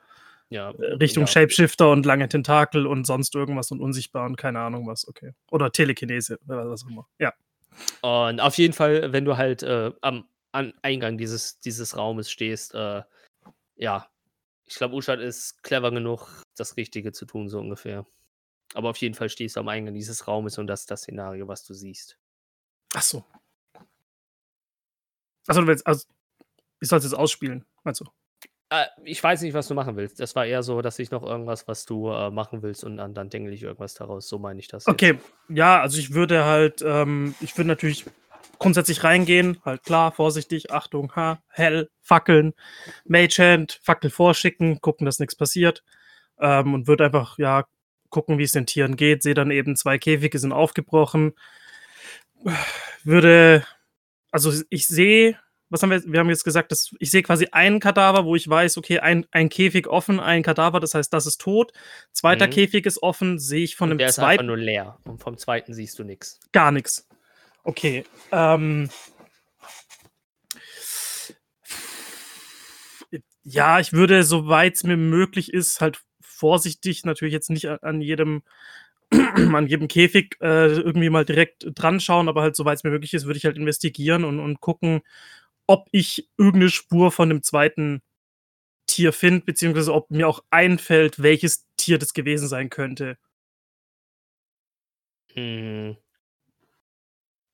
[0.49, 1.27] Ja, äh, Richtung ja.
[1.29, 5.33] Shapeshifter und lange Tentakel und sonst irgendwas und unsichtbar und keine Ahnung was, okay.
[5.51, 7.07] Oder Telekinese, was auch immer.
[7.19, 7.33] Ja.
[8.03, 12.75] Und auf jeden Fall, wenn du halt äh, am an Eingang dieses, dieses Raumes stehst,
[12.75, 13.03] äh,
[13.77, 14.11] ja,
[14.67, 18.07] ich glaube, Uschat ist clever genug, das Richtige zu tun, so ungefähr.
[18.75, 21.49] Aber auf jeden Fall stehst du am Eingang dieses Raumes und das ist das Szenario,
[21.49, 22.19] was du siehst.
[22.95, 23.25] Ach so.
[25.47, 26.07] Achso, du willst, also,
[26.81, 28.05] ich soll es jetzt ausspielen, meinst du?
[28.71, 30.21] Äh, ich weiß nicht, was du machen willst.
[30.21, 33.15] Das war eher so, dass ich noch irgendwas, was du äh, machen willst und dann,
[33.15, 34.29] dann denke ich irgendwas daraus.
[34.29, 34.87] So meine ich das.
[34.87, 34.95] jetzt.
[34.95, 38.07] Okay, ja, also ich würde halt, ähm, ich würde natürlich
[38.59, 42.53] grundsätzlich reingehen, halt klar, vorsichtig, Achtung, ha, hell, Fackeln,
[43.07, 45.83] Magehand, Fackel vorschicken, gucken, dass nichts passiert
[46.39, 47.65] ähm, und würde einfach, ja,
[48.11, 51.33] gucken, wie es den Tieren geht, sehe dann eben, zwei Käfige sind aufgebrochen,
[53.03, 53.65] würde,
[54.31, 55.39] also ich sehe,
[55.71, 58.49] was haben wir, wir haben jetzt gesagt, dass ich sehe quasi einen Kadaver, wo ich
[58.49, 61.73] weiß, okay, ein, ein Käfig offen, ein Kadaver, das heißt, das ist tot.
[62.13, 62.51] Zweiter Mhm.
[62.51, 64.99] Käfig ist offen, sehe ich von Und dem der ist einfach zweiten nur leer.
[65.05, 66.41] Und vom zweiten siehst du nichts.
[66.53, 67.09] gar nichts.
[67.63, 68.05] Okay.
[68.33, 68.89] Ähm,
[73.43, 78.01] ja, ich würde, soweit es mir möglich ist, halt vorsichtig, natürlich jetzt nicht an, an
[78.01, 78.43] jedem
[79.55, 83.13] an jedem Käfig äh, irgendwie mal direkt dran schauen, aber halt, soweit es mir möglich
[83.13, 85.01] ist, würde ich halt investigieren und, und gucken,
[85.71, 88.03] ob ich irgendeine Spur von dem zweiten
[88.87, 93.19] Tier finde, beziehungsweise ob mir auch einfällt, welches Tier das gewesen sein könnte.
[95.33, 95.97] Hm.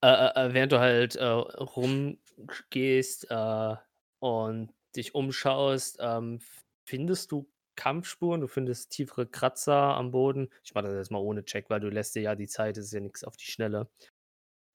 [0.03, 3.77] Äh, äh, äh, während du halt äh, rumgehst äh,
[4.21, 6.41] und dich umschaust, ähm,
[6.87, 10.49] findest du Kampfspuren, du findest tiefere Kratzer am Boden.
[10.65, 12.87] Ich mache das jetzt mal ohne Check, weil du lässt dir ja die Zeit, es
[12.87, 13.91] ist ja nichts auf die Schnelle.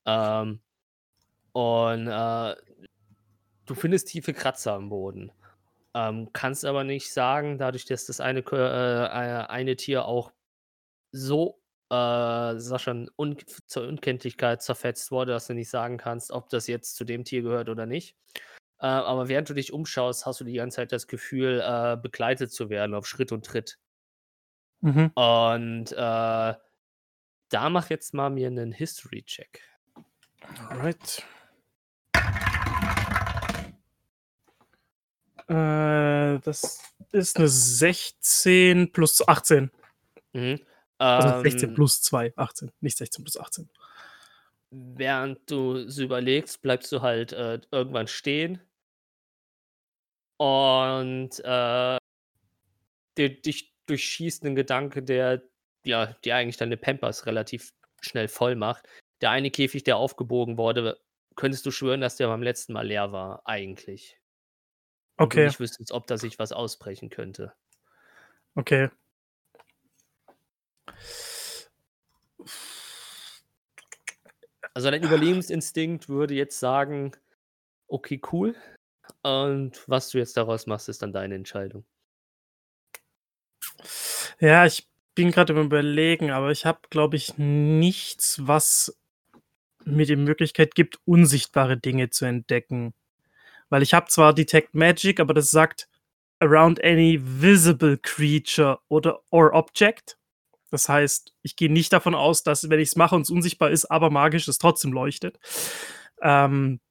[0.06, 0.62] Ähm,
[1.54, 2.56] und äh,
[3.72, 5.32] du findest tiefe Kratzer am Boden.
[5.94, 10.34] Ähm, kannst aber nicht sagen, dadurch, dass das eine, äh, äh, eine Tier auch
[11.14, 16.50] so äh, sag schon, un zur Unkenntlichkeit zerfetzt wurde, dass du nicht sagen kannst, ob
[16.50, 18.16] das jetzt zu dem Tier gehört oder nicht.
[18.80, 22.52] Äh, aber während du dich umschaust, hast du die ganze Zeit das Gefühl, äh, begleitet
[22.52, 23.78] zu werden auf Schritt und Tritt.
[24.82, 25.12] Mhm.
[25.16, 29.62] Und äh, da mach jetzt mal mir einen History-Check.
[30.70, 31.26] Alright.
[35.52, 39.70] Äh, das ist eine 16 plus 18.
[40.34, 40.62] Mhm.
[40.98, 42.72] Also 16 Ähm, plus 2, 18.
[42.80, 43.70] Nicht 16 plus 18.
[44.72, 48.62] während du es überlegst, bleibst du halt äh, irgendwann stehen
[50.38, 51.98] und äh,
[53.18, 55.44] dir, dich durchschießt ein Gedanke, der
[55.86, 58.88] ja, dir eigentlich deine Pampers relativ schnell voll macht.
[59.22, 61.00] Der eine Käfig, der aufgebogen wurde,
[61.36, 64.21] könntest du schwören, dass der beim letzten Mal leer war, eigentlich.
[65.22, 67.54] Und Okay, nicht wüsstest, ob da sich was ausbrechen könnte.
[68.58, 68.90] okay.
[74.74, 77.12] Also dein Überlebensinstinkt würde jetzt sagen,
[77.88, 78.56] okay, cool.
[79.24, 81.86] Und was du jetzt daraus machst, ist dann deine Entscheidung.
[84.40, 88.98] Ja, ich bin gerade im Überlegen, aber ich habe, glaube ich, nichts, was
[89.86, 92.94] mir die Möglichkeit gibt, unsichtbare Dinge zu entdecken.
[93.72, 95.88] Weil ich habe zwar Detect Magic, aber das sagt
[96.40, 100.18] around any visible creature oder or object.
[100.72, 103.72] Das heißt, ich gehe nicht davon aus, dass, wenn ich es mache und es unsichtbar
[103.72, 105.40] ist, aber magisch es trotzdem leuchtet.
[106.22, 106.82] Ähm,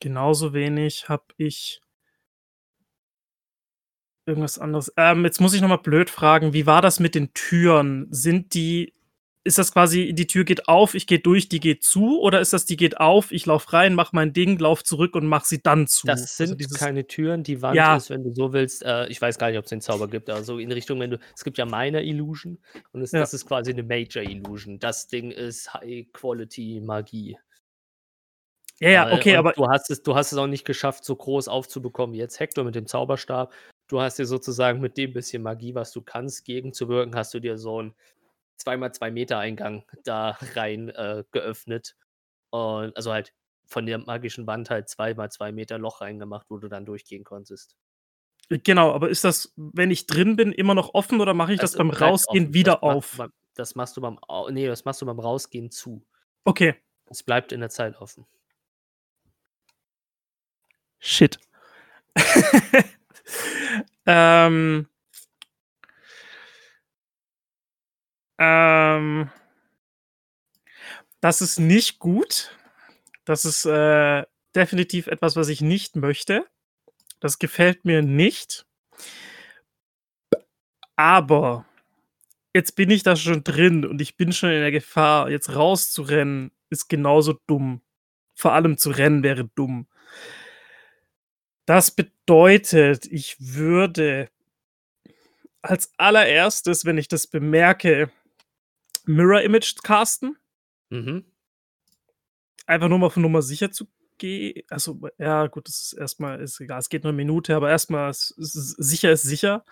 [0.00, 1.82] genauso wenig habe ich
[4.24, 4.90] irgendwas anderes.
[4.96, 8.06] Ähm, jetzt muss ich noch mal blöd fragen, wie war das mit den Türen?
[8.10, 8.94] Sind die
[9.44, 12.20] ist das quasi, die Tür geht auf, ich gehe durch, die geht zu?
[12.20, 15.26] Oder ist das, die geht auf, ich laufe rein, mache mein Ding, laufe zurück und
[15.26, 16.06] mache sie dann zu?
[16.06, 17.96] Das Also sind dieses- keine Türen, die Wand Ja.
[17.96, 18.84] ist, wenn du so willst.
[18.84, 21.10] Äh, ich weiß gar nicht, ob es den Zauber gibt, aber so in Richtung, wenn
[21.10, 21.18] du.
[21.34, 22.58] Es gibt ja Minor Illusion
[22.92, 23.20] und es, Ja.
[23.20, 24.78] das ist quasi eine Major Illusion.
[24.78, 27.36] Das Ding ist High Quality Magie.
[28.80, 31.14] ja, ja, okay, und aber Du hast, es, du hast es auch nicht geschafft, so
[31.14, 33.52] groß aufzubekommen wie jetzt Hector mit dem Zauberstab.
[33.88, 37.58] Du hast dir sozusagen mit dem bisschen Magie, was du kannst, gegenzuwirken, hast du dir
[37.58, 37.92] so
[38.66, 41.96] einen 2x2 Meter Eingang da rein äh, geöffnet.
[42.50, 43.32] Und also halt
[43.66, 47.76] von der magischen Wand halt 2x2 Meter Loch reingemacht, wo du dann durchgehen konntest.
[48.48, 51.76] genau, aber ist das, wenn ich drin bin, immer noch offen oder mache ich das,
[51.76, 52.54] beim bleibt Rausgehen offen.
[52.54, 53.16] wieder das auf?
[53.16, 54.18] Beim, das machst du beim
[54.50, 56.04] nee, das machst du beim Rausgehen zu.
[56.44, 56.74] Okay.
[57.06, 58.26] Es bleibt in der Zeit offen.
[60.98, 61.38] Shit.
[64.06, 64.86] ähm,
[68.38, 69.30] ähm,
[71.20, 72.56] das ist nicht gut.
[73.24, 76.46] Das ist äh, definitiv etwas, was ich nicht möchte.
[77.20, 78.66] Das gefällt mir nicht.
[80.96, 81.64] Aber
[82.54, 86.50] jetzt bin ich da schon drin und ich bin schon in der Gefahr, jetzt rauszurennen,
[86.70, 87.82] ist genauso dumm.
[88.34, 89.86] Vor allem zu rennen wäre dumm.
[91.66, 94.28] Das bedeutet, ich würde
[95.62, 98.10] als allererstes, wenn ich das bemerke,
[99.06, 100.36] Mirror Image casten.
[100.90, 101.24] Mhm.
[102.66, 103.86] Einfach nur mal auf Nummer sicher zu
[104.18, 104.62] gehen.
[104.70, 108.10] Also, ja, gut, das ist erstmal, ist egal, es geht nur eine Minute, aber erstmal
[108.10, 109.64] ist, ist, sicher ist sicher.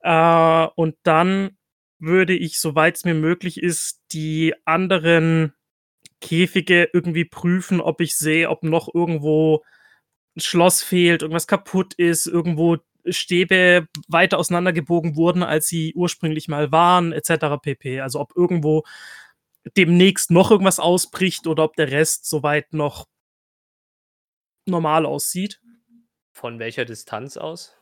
[0.00, 1.56] Äh, und dann
[1.98, 5.54] würde ich, soweit es mir möglich ist, die anderen
[6.20, 9.64] Käfige irgendwie prüfen, ob ich sehe, ob noch irgendwo
[10.36, 16.72] ein Schloss fehlt, irgendwas kaputt ist, irgendwo Stäbe weiter auseinandergebogen wurden, als sie ursprünglich mal
[16.72, 17.60] waren, etc.
[17.62, 18.00] pp.
[18.00, 18.84] Also ob irgendwo
[19.76, 23.06] demnächst noch irgendwas ausbricht oder ob der Rest soweit noch
[24.64, 25.60] normal aussieht.
[26.32, 27.76] Von welcher Distanz aus?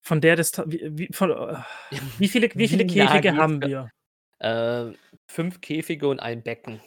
[0.00, 1.56] Von der Distanz, wie, von, äh,
[2.18, 3.90] wie viele, wie viele Käfige haben wir?
[4.40, 4.92] Äh,
[5.26, 6.80] fünf Käfige und ein Becken.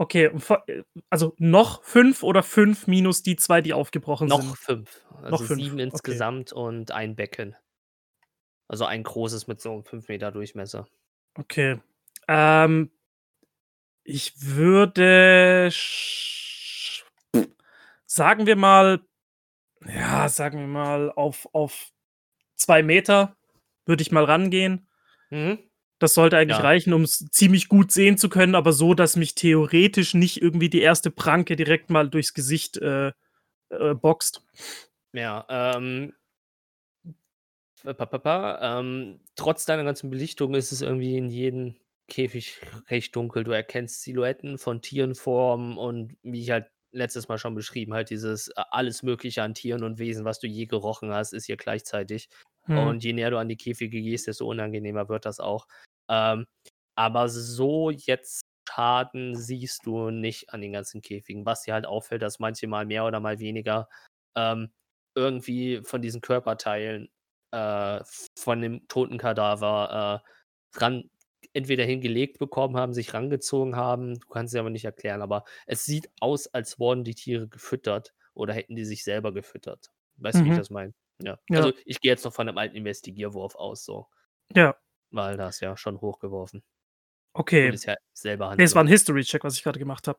[0.00, 0.30] Okay,
[1.10, 4.56] also noch fünf oder fünf minus die zwei, die aufgebrochen Noch sind?
[4.56, 5.06] fünf.
[5.20, 5.82] Also fünf, sieben okay.
[5.82, 7.54] insgesamt und ein Becken.
[8.66, 10.88] Also ein großes mit so einem 5 Meter Durchmesser.
[11.34, 11.82] Okay.
[12.28, 12.90] Ähm,
[14.02, 15.68] ich würde
[18.06, 19.02] sagen wir mal,
[19.84, 21.90] ja, sagen wir mal auf, auf
[22.56, 23.36] zwei Meter
[23.84, 24.88] würde ich mal rangehen.
[25.28, 25.58] Mhm.
[26.00, 26.64] Das sollte eigentlich Ja.
[26.64, 30.68] reichen, um es ziemlich gut sehen zu können, aber so, dass mich theoretisch nicht irgendwie
[30.70, 33.12] die erste Pranke direkt mal durchs Gesicht äh,
[33.68, 34.42] äh, boxt.
[35.12, 36.14] Ja, ähm.
[37.84, 41.76] pa- pa- pa, ähm, trotz deiner ganzen Belichtung ist es irgendwie in jedem
[42.08, 43.44] Käfig recht dunkel.
[43.44, 48.10] Du erkennst Silhouetten von Tieren, Formen und wie ich halt letztes Mal schon beschrieben, halt
[48.10, 51.56] dieses äh, alles Mögliche an Tieren und Wesen, was du je gerochen hast, ist hier
[51.56, 52.28] gleichzeitig.
[52.64, 52.78] Hm.
[52.78, 55.66] Und je näher du an die Käfige gehst, desto unangenehmer wird das auch.
[56.10, 56.46] Ähm,
[56.96, 61.44] aber so jetzt Schaden siehst du nicht an den ganzen Käfigen.
[61.46, 63.88] Was dir halt auffällt, dass manche mal mehr oder mal weniger
[64.36, 64.72] ähm,
[65.16, 67.08] irgendwie von diesen Körperteilen
[67.52, 68.00] äh,
[68.38, 70.28] von dem toten Kadaver äh,
[70.78, 71.10] dran
[71.52, 74.20] entweder hingelegt bekommen haben, sich rangezogen haben.
[74.20, 78.14] Du kannst es aber nicht erklären, aber es sieht aus, als wurden die Tiere gefüttert
[78.34, 79.90] oder hätten die sich selber gefüttert.
[80.18, 80.58] Weißt du, wie ich Mhm.
[80.58, 80.94] das meine?
[81.22, 81.38] Ja.
[81.50, 81.56] Ja.
[81.58, 84.06] Also ich gehe jetzt noch von einem alten Investigierwurf aus, so.
[84.54, 84.76] Ja,
[85.10, 86.62] Weil das ja schon hochgeworfen.
[87.32, 87.68] Okay.
[87.70, 88.88] ist ja selber Nee, es war ein.
[88.88, 90.18] History-Check, was ich gerade gemacht habe.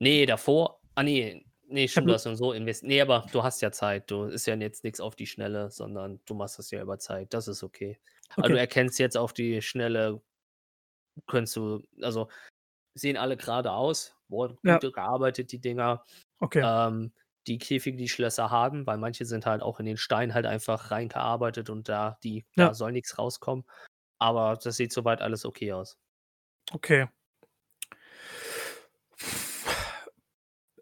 [0.00, 0.80] Nee, davor.
[0.94, 1.44] Ah, nee.
[1.70, 2.88] Nee, stimmt, du hast so investiert.
[2.88, 4.10] Nee, aber du hast ja Zeit.
[4.10, 7.34] Du ist ja jetzt nichts auf die Schnelle, sondern du machst das ja über Zeit.
[7.34, 7.98] Das ist okay.
[8.30, 8.60] Aber du Okay.
[8.60, 10.22] erkennst jetzt auf die Schnelle,
[11.26, 12.28] könntest du, also
[12.94, 14.78] sehen alle gerade aus, wurden Ja.
[14.78, 16.04] gut gearbeitet, die Dinger.
[16.40, 16.62] Okay.
[16.64, 17.12] Ähm,
[17.46, 20.90] die Käfige, die Schlösser haben, weil manche sind halt auch in den Stein halt einfach
[20.90, 22.68] reingearbeitet und da, die, Ja.
[22.68, 23.64] da soll nichts rauskommen.
[24.18, 25.98] Aber das sieht soweit alles okay aus.
[26.72, 27.08] Okay.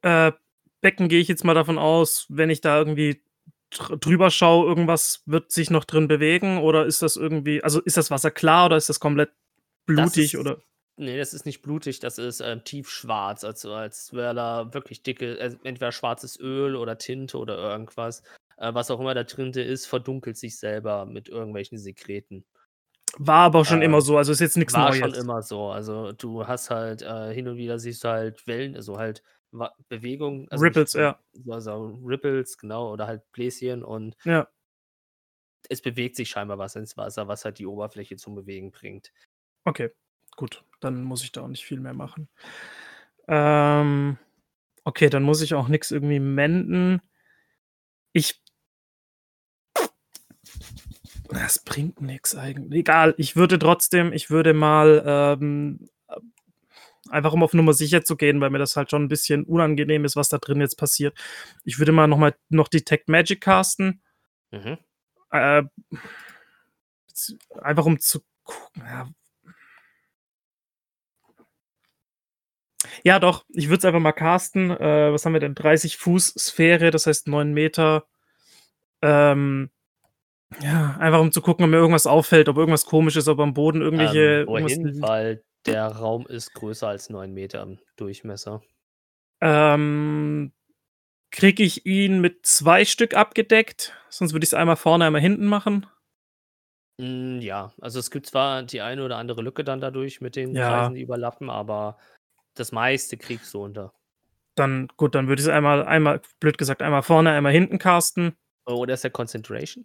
[0.03, 0.33] Äh,
[0.81, 3.23] Becken gehe ich jetzt mal davon aus, wenn ich da irgendwie
[3.71, 7.97] dr drüber schaue, irgendwas wird sich noch drin bewegen oder ist das irgendwie also, ist
[7.97, 9.31] das Wasser klar oder ist das komplett
[9.87, 10.63] blutig ist oder
[10.99, 15.37] Nee, das ist nicht blutig, das ist, ähm, tiefschwarz, also als wäre da wirklich dicke
[15.39, 18.23] also entweder schwarzes Öl oder Tinte oder irgendwas.
[18.57, 22.47] Äh, was auch immer da drinte ist, verdunkelt sich selber mit irgendwelchen Sekreten.
[23.19, 24.99] War aber schon Ähm, immer so, also ist jetzt War Neues.
[24.99, 25.71] schon immer so.
[25.71, 29.23] Also, du hast halt, äh, hin und wieder siehst du halt Wellen, also halt
[29.89, 31.19] Bewegung, also nicht Ripples, ja.
[31.49, 34.49] also Ripples, genau, oder halt Bläschen und Ja.
[35.69, 39.13] es bewegt sich scheinbar was ins Wasser, was halt die Oberfläche zum Bewegen bringt.
[39.65, 39.91] Okay,
[40.37, 42.29] gut, dann muss ich da auch nicht viel mehr machen.
[43.29, 44.19] Ähm,
[44.85, 47.01] okay, dann muss ich auch nix irgendwie menden.
[48.13, 48.43] Ich
[51.31, 52.81] Das bringt nix eigentlich.
[52.81, 56.17] Egal, ich würde trotzdem ich würde mal, ähm, äh,
[57.11, 60.05] einfach um auf Nummer sicher zu gehen, weil mir das halt schon 'n bisschen unangenehm
[60.05, 61.17] ist, was da drin jetzt passiert.
[61.65, 64.03] Ich würde mal noch mal noch Detect Magic casten.
[64.53, 64.79] Mhm.
[65.33, 65.65] Äh,
[67.63, 69.09] einfach um zu gucken, ja.
[73.05, 74.71] Ja doch, ich würde es einfach mal casten.
[74.71, 75.55] Äh, was haben wir denn?
[75.55, 78.07] 30 Fuß Sphäre, das heißt 9 Meter.
[79.03, 79.71] Ähm,
[80.63, 83.55] ja, einfach um zu gucken, ob mir irgendwas auffällt, ob irgendwas komisch ist, ob am
[83.55, 84.85] Boden irgendwelche Ähm, wohin?
[84.87, 85.03] liegt.
[85.03, 88.63] Weil der Raum ist größer als 9 Meter im Durchmesser.
[89.41, 90.53] Ähm,
[91.31, 93.95] kriege ich ihn mit 2 Stück abgedeckt?
[94.09, 95.87] Sonst würde ich's einmal vorne, einmal hinten machen.
[97.01, 100.55] Hm, ja, also es gibt zwar die eine oder andere Lücke dann dadurch mit den
[100.55, 100.69] Ja.
[100.69, 101.99] Kreisen, die überlappen, aber
[102.55, 103.93] das meiste kriegst du unter.
[104.55, 108.35] Dann gut, dann würde ich's einmal einmal blöd gesagt, einmal vorne, einmal hinten casten.
[108.67, 109.85] Oder ist der Concentration?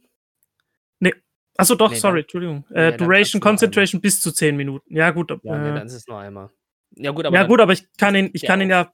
[1.02, 1.12] Ne.
[1.58, 2.66] Ach so, doch, Ne, sorry, dann Entschuldigung.
[2.70, 3.42] Äh, kannst Duration.
[3.42, 4.96] Concentration bis zu 10 Minuten.
[4.96, 6.50] Ja gut, Ja, ne, äh dann ist es nur einmal.
[6.96, 8.94] Ja gut, aber Ja dann gut, aber ich kann ihn ich kann ihn ja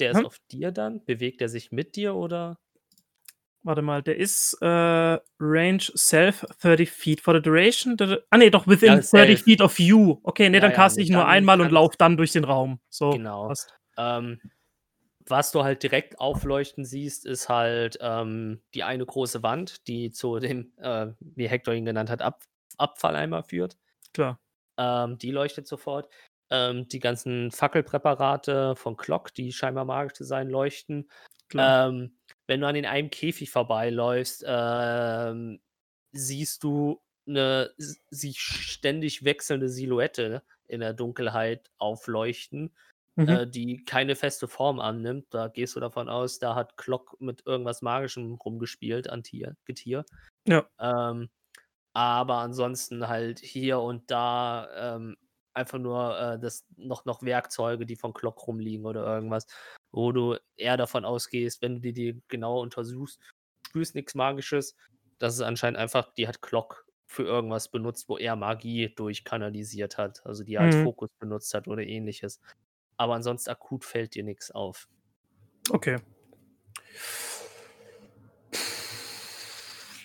[0.00, 0.26] der ist Hm?
[0.26, 1.04] auf dir dann?
[1.04, 2.58] Bewegt er sich mit dir oder?
[3.62, 7.96] Warte mal, der ist, äh, Range Self 30 feet for the duration.
[8.30, 9.06] Ah ne, doch within Ja, 30
[9.38, 9.42] Self.
[9.44, 10.18] feet of you.
[10.24, 12.80] Okay, ne, Ja, dann ja, caste ich nur einmal und laufe dann durch den Raum.
[12.90, 13.52] So, Genau.
[13.96, 14.40] Ähm,
[15.26, 20.38] was du halt direkt aufleuchten siehst, ist halt, ähm, die eine große Wand, die zu
[20.38, 22.42] dem, äh, wie Hector ihn genannt hat, Ab
[22.78, 23.76] Abfalleimer führt.
[24.14, 24.38] Klar.
[24.78, 26.08] Ähm, die leuchtet sofort.
[26.50, 31.10] Ähm, die ganzen Fackelpräparate von Clock, die scheinbar magisch zu sein, leuchten.
[31.50, 31.74] Klar.
[31.88, 35.60] Ähm, wenn du an den einem Käfig vorbeiläufst, ähm,
[36.12, 42.74] siehst du 'ne s sich ständig wechselnde Silhouette in der Dunkelheit aufleuchten,
[43.16, 43.38] Mhm.
[43.38, 45.26] äh, die keine feste Form annimmt.
[45.30, 50.06] Da gehst du davon aus, da hat Clock mit irgendwas Magischem rumgespielt an Tier Getier.
[50.46, 50.68] Ja.
[50.80, 51.30] Ähm,
[51.94, 55.16] aber ansonsten halt hier und da, ähm,
[55.54, 59.46] einfach nur, äh, das noch noch Werkzeuge, die von Clock rumliegen oder irgendwas,
[59.92, 63.20] wo du eher davon ausgehst, wenn du dir die genauer untersuchst,
[63.66, 64.76] spürst nix Magisches.
[65.18, 70.24] Das ist anscheinend einfach die hat Clock für irgendwas benutzt, wo er Magie durchkanalisiert hat,
[70.26, 70.76] also die als Mhm.
[70.76, 72.40] Fokus benutzt hat oder Ähnliches.
[72.96, 74.88] Aber ansonsten akut fällt dir nix auf.
[75.70, 75.98] Okay.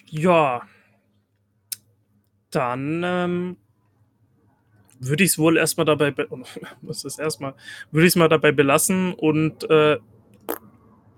[0.08, 0.62] Ja.
[2.52, 3.58] Dann, ähm
[5.00, 6.28] würde ich es wohl erstmal dabei, be
[6.82, 7.54] was ist erstmal,
[7.92, 9.98] würde ich es mal dabei belassen und äh,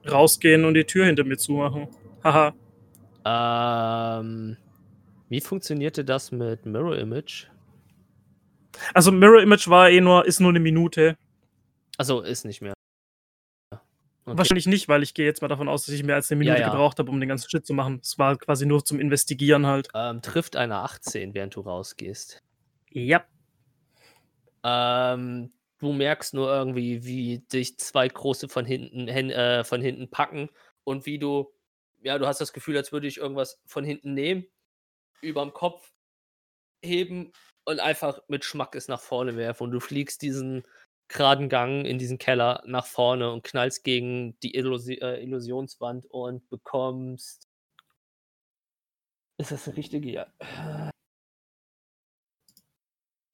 [0.09, 1.88] rausgehen und die Tür hinter mir zumachen.
[2.24, 2.53] Haha.
[3.26, 4.57] Ähm,
[5.30, 7.47] wie funktionierte das mit Mirror Image?
[8.93, 11.17] Also Mirror Image war eh nur, ist nur eine Minute.
[12.01, 12.73] Also ist nicht mehr.
[13.69, 13.79] Okay.
[14.25, 16.57] Wahrscheinlich nicht, weil ich gehe jetzt mal davon aus, dass ich mehr als eine Minute
[16.57, 16.71] Ja, ja.
[16.71, 17.99] gebraucht habe, um den ganzen Shit zu machen.
[18.01, 19.87] Es war quasi nur zum Investigieren halt.
[19.93, 22.41] Ähm, trifft eine 18, während du rausgehst.
[22.89, 23.23] Ja.
[24.63, 30.09] Ähm, du merkst nur irgendwie, wie dich zwei große von hinten, hin, äh, von hinten
[30.09, 30.49] packen
[30.83, 31.53] und wie du,
[32.01, 34.47] ja, du hast das Gefühl, als würde ich irgendwas von hinten nehmen,
[35.21, 35.93] überm Kopf
[36.83, 37.31] heben
[37.65, 40.63] und einfach mit Schmackes nach vorne werfen und du fliegst diesen
[41.12, 46.47] geraden Gang in diesen Keller nach vorne und knallst gegen die Illusi äh, Illusionswand und
[46.49, 47.47] bekommst.
[49.38, 50.09] Ist das eine richtige?
[50.12, 50.28] Ja.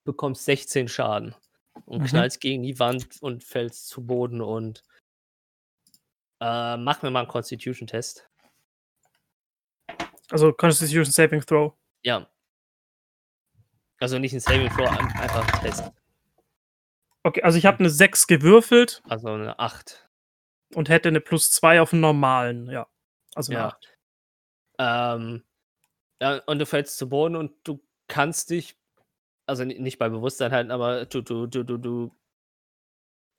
[0.06, 1.36] Bekommst 16 Schaden
[1.86, 2.06] und Mhm.
[2.08, 4.84] knallst gegen die Wand und fällst zu Boden und
[6.40, 8.30] äh, mach mir mal einen Constitution-Test.
[10.30, 11.74] Also Constitution Saving Throw.
[12.04, 12.30] Ja.
[14.00, 15.92] Also nicht ein Saving Throw, ein- einfach ein Test.
[17.24, 20.08] Okay, also ich habe eine 6 gewürfelt Also eine 8.
[20.76, 22.88] und hätte eine plus 2 auf einen normalen, ja.
[23.36, 23.68] Also eine Ja.
[23.68, 23.98] 8.
[24.80, 25.44] Ähm,
[26.22, 28.78] ja, und du fällst zu Boden und du kannst dich,
[29.48, 32.16] also ni- nicht bei Bewusstsein halten, aber du, du, du, du, du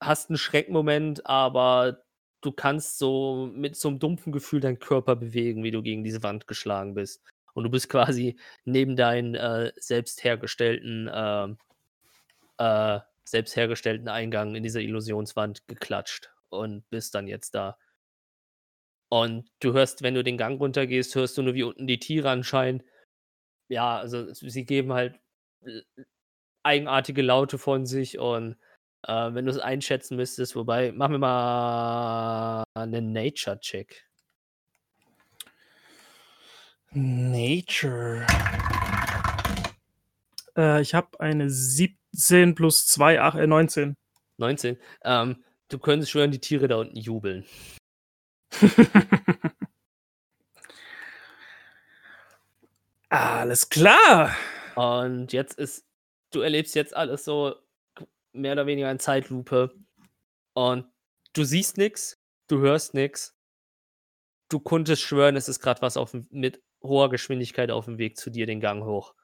[0.01, 2.05] hast einen Schreckmoment, aber
[2.41, 6.23] du kannst so mit so einem dumpfen Gefühl deinen Körper bewegen, wie du gegen diese
[6.23, 7.23] Wand geschlagen bist.
[7.55, 11.59] Und du bist quasi neben deinen äh, selbst hergestellten, ähm,
[12.59, 13.01] äh,
[13.31, 17.79] selbst hergestellten Eingang in dieser Illusionswand geklatscht und bist dann jetzt da.
[19.11, 22.31] Und du hörst, wenn du den Gang runtergehst, hörst du nur, wie unten die Tiere
[22.31, 22.85] anscheinend.
[23.69, 25.19] Ja, also sie geben halt
[25.65, 25.83] äh,
[26.63, 28.57] eigenartige Laute von sich und
[29.07, 34.05] äh, wenn du es einschätzen müsstest, wobei, machen wir mal einen Nature-Check.
[36.91, 38.27] Nature.
[40.57, 41.98] Äh, ich habe eine 17
[42.55, 43.95] plus 2, ach, äh, 19.
[44.39, 44.79] 19.
[45.05, 47.45] Ähm, du könntest schwören, die Tiere da unten jubeln.
[53.11, 54.37] Alles klar.
[54.75, 55.87] Und jetzt ist,
[56.31, 57.55] du erlebst jetzt alles so
[58.33, 59.75] mehr oder weniger in Zeitlupe.
[60.53, 60.87] Und
[61.33, 63.35] du siehst nichts, du hörst nichts.
[64.51, 68.31] Du konntest schwören, es ist gerade was auf, mit hoher Geschwindigkeit auf dem Weg zu
[68.31, 69.15] dir den Gang hoch.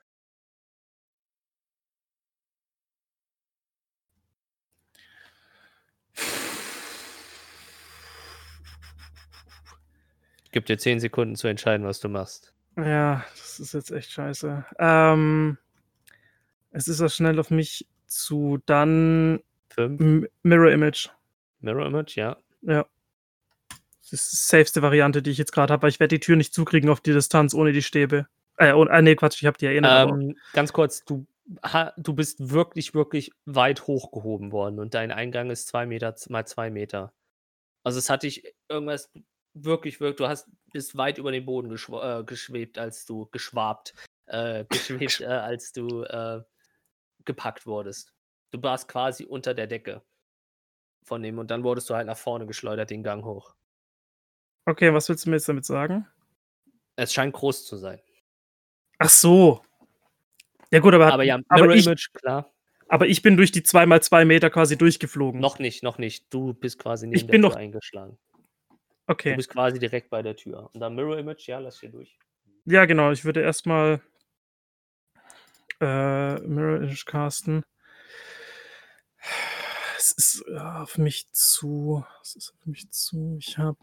[10.54, 12.54] Gib dir 10 Sekunden zu entscheiden, was du machst.
[12.76, 14.64] Ja, das ist jetzt echt scheiße.
[14.78, 15.58] Ähm,
[16.70, 19.40] es ist so schnell auf mich zu dann
[19.70, 20.00] 5.
[20.00, 21.08] M Mirror Image.
[21.58, 22.36] Mirror Image, ja.
[22.62, 22.86] Ja.
[24.02, 26.36] Das ist die safeste Variante, die ich jetzt gerade habe, weil ich werde die Tür
[26.36, 28.28] nicht zukriegen auf die Distanz ohne die Stäbe.
[28.56, 29.90] Äh, und, äh nee, Quatsch, ich habe die erinnert.
[29.90, 31.26] aber- Ähm, ganz kurz, du,
[31.64, 36.46] ha, du bist wirklich, wirklich weit hochgehoben worden und dein Eingang ist zwei Meter mal
[36.46, 37.12] zwei Meter.
[37.82, 39.10] Also es hat dich irgendwas
[39.54, 43.94] wirklich, wirklich, du hast bist weit über den Boden geschw äh, geschwebt, als du geschwabt,
[44.26, 46.42] äh, geschwebt, äh, als du äh,
[47.24, 48.12] gepackt wurdest.
[48.50, 50.02] Du warst quasi unter der Decke
[51.04, 53.54] von dem und dann wurdest du halt nach vorne geschleudert, den Gang hoch.
[54.66, 56.06] Okay, was willst du mir jetzt damit sagen?
[56.96, 58.00] Es scheint groß zu sein.
[58.98, 59.62] Ach so.
[60.70, 62.52] Ja gut, aber, Aber ja, aber, ich, Image, klar.
[62.88, 65.40] aber ich bin durch die 2x2 Meter quasi durchgeflogen.
[65.40, 66.32] Noch nicht, noch nicht.
[66.32, 67.80] Du bist quasi neben Ich bin der noch- Tür
[69.06, 69.06] eingeschlagen.
[69.06, 69.36] Du Okay.
[69.36, 70.70] bist quasi direkt bei der Tür.
[70.72, 72.18] Und dann Mirror Image, ja, lass hier durch.
[72.64, 73.12] Ja, genau.
[73.12, 74.00] Ich würde erstmal
[75.80, 77.62] äh, Mirror Image casten.
[79.96, 82.04] Es ist äh, auf mich zu.
[82.22, 83.36] Es ist auf mich zu.
[83.38, 83.78] Ich habe.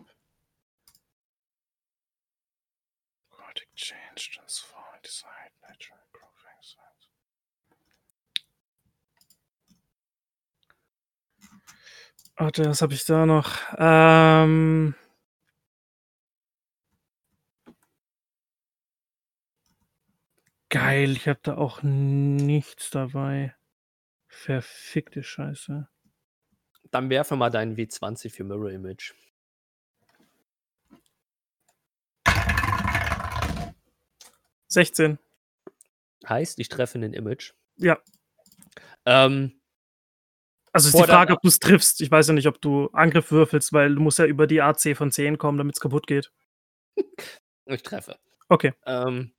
[3.30, 7.10] Chromatic Change, Transform, Decide, Natural Growth, Science.
[12.38, 13.58] Warte, was habe ich da noch?
[13.78, 14.96] Ähm.
[20.72, 23.54] Geil, ich habe da auch nichts dabei.
[24.30, 25.90] Verfickte Scheiße.
[26.92, 29.14] Dann werfe mal deinen W20 für Mirror Image.
[34.68, 35.20] Sechzehn.
[36.28, 37.52] Heißt, ich treffe einen Image.
[37.76, 38.00] Ja.
[39.06, 39.60] Ähm,
[40.72, 42.00] Also ist die Frage, ob du es triffst.
[42.00, 44.96] Ich weiß ja nicht, ob du Angriff würfelst, weil du musst ja über die AC
[44.96, 46.32] von 10 kommen, damit es kaputt geht.
[47.66, 48.18] ich treffe.
[48.48, 48.74] Okay.
[48.86, 49.34] Ähm,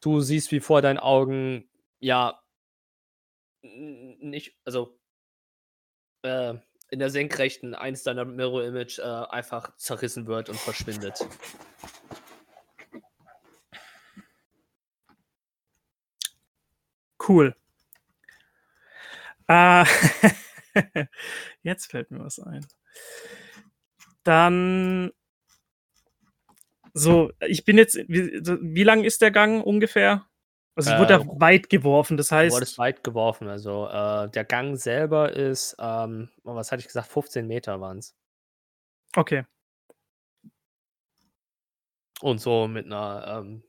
[0.00, 1.68] du siehst, wie vor deinen Augen,
[1.98, 2.40] ja,
[3.62, 4.98] nicht, also
[6.22, 6.54] äh,
[6.90, 11.26] in der Senkrechten eins deiner Mirror Image äh, einfach zerrissen wird und verschwindet.
[17.28, 17.54] Cool.
[19.46, 19.84] Äh,
[21.62, 22.66] jetzt fällt mir was ein.
[24.24, 25.12] Dann.
[26.94, 27.96] So, ich bin jetzt.
[28.08, 30.26] Wie, wie lang ist der Gang ungefähr?
[30.74, 32.54] Also, ich wurde Äh, ja weit geworfen, das Du heißt.
[32.54, 33.48] wurdest weit geworfen.
[33.48, 37.98] Also äh, der Gang selber ist, ähm, oh, was hatte ich gesagt, 15 Meter waren
[37.98, 38.14] es.
[39.16, 39.44] Okay.
[42.22, 43.62] Und so mit einer ähm,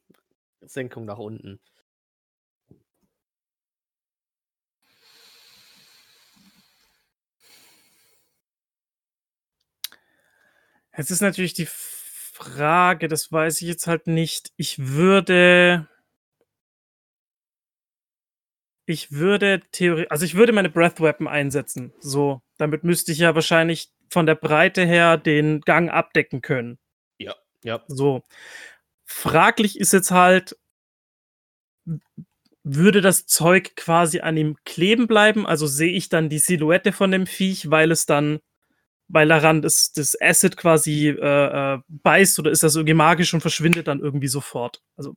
[0.61, 1.59] Senkung nach unten.
[10.97, 11.67] Jetzt ist natürlich die
[12.41, 14.51] Frage, das weiß ich jetzt halt nicht.
[14.57, 15.87] Ich würde.
[18.87, 21.93] Ich würde Theorie, also ich würde meine Breath Weapon einsetzen.
[21.99, 26.77] So, damit müsste ich ja wahrscheinlich von der Breite her den Gang abdecken können.
[27.17, 27.35] Ja.
[27.63, 27.83] Ja.
[27.87, 28.23] So.
[29.05, 30.57] Fraglich ist jetzt halt,
[32.63, 35.45] würde das Zeug quasi an ihm kleben bleiben?
[35.45, 38.39] Also sehe ich dann die Silhouette von dem Viech, weil es dann,
[39.11, 43.41] weil daran das, das Acid quasi äh, äh, beißt oder ist das irgendwie magisch und
[43.41, 44.81] verschwindet dann irgendwie sofort?
[44.95, 45.15] Also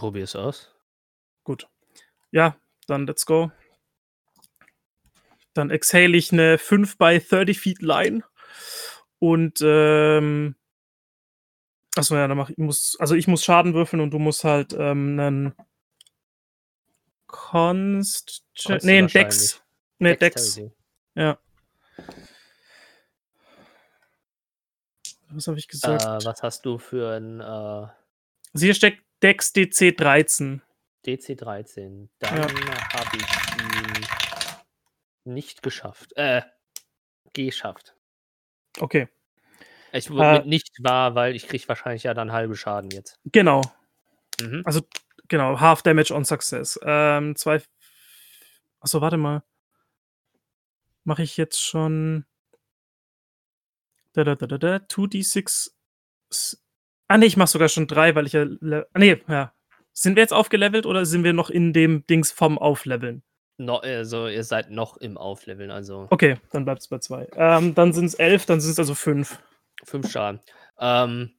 [0.00, 0.74] Probier's aus.
[1.44, 1.68] gut.
[2.30, 2.56] Ja,
[2.86, 3.52] dann let's go.
[5.52, 8.24] Dann exhale ich eine 5 by 30 Feet Line.
[9.18, 10.54] Und ähm,
[11.96, 14.72] achso, ja, dann mach ich muss, also ich muss Schaden würfeln und du musst halt
[14.72, 15.54] ähm, einen
[17.26, 18.44] Const.
[18.64, 19.62] Konsti Nee, ein Dex.
[19.98, 20.54] Nee, Dex.
[20.54, 20.74] Dexterity.
[21.14, 21.38] Ja.
[25.32, 26.24] Was habe ich Äh, gesagt?
[26.24, 27.92] was hast du für ein äh, Also
[28.64, 30.62] hier steckt Dex DC 13.
[31.06, 32.08] DC13?
[32.18, 33.26] Dann habe ich
[33.62, 34.06] ihn
[35.24, 36.12] nicht geschafft.
[36.16, 36.42] Äh,
[37.32, 37.94] geschafft.
[38.78, 39.08] Okay,
[39.92, 43.18] Ich Äh, nicht wahr, weil ich krieg wahrscheinlich ja dann halbe Schaden jetzt.
[43.24, 43.62] genau.
[44.40, 44.62] Mhm.
[44.64, 44.80] Also,
[45.28, 46.78] genau, Half Damage on Success.
[46.82, 47.62] Ähm, zwei.
[48.80, 49.42] Achso, warte mal.
[51.04, 52.24] Mache ich jetzt schon.
[54.12, 54.76] Da, da, da, da, da.
[54.76, 55.70] 2d6.
[56.30, 56.62] S-
[57.08, 58.44] Ah, nee, ich mache sogar schon drei, weil ich ja.
[58.96, 59.52] nee, ja.
[59.92, 63.24] Sind wir jetzt aufgelevelt oder sind wir noch in dem Dings vom Aufleveln?
[63.58, 67.28] No, also ihr seid noch im Aufleveln, also Okay, dann bleibt es bei zwei.
[67.34, 69.42] Ähm, dann sind es elf, dann sind es also fünf.
[69.84, 70.40] fünf Schaden.
[70.78, 71.32] Ähm,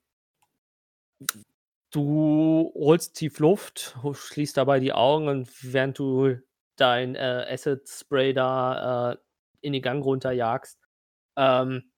[1.91, 6.35] du holst tief Luft, schließt dabei die Augen und während du
[6.75, 9.17] dein äh, Acid Spray da äh,
[9.61, 10.79] in den Gang runterjagst,
[11.37, 11.91] ähm,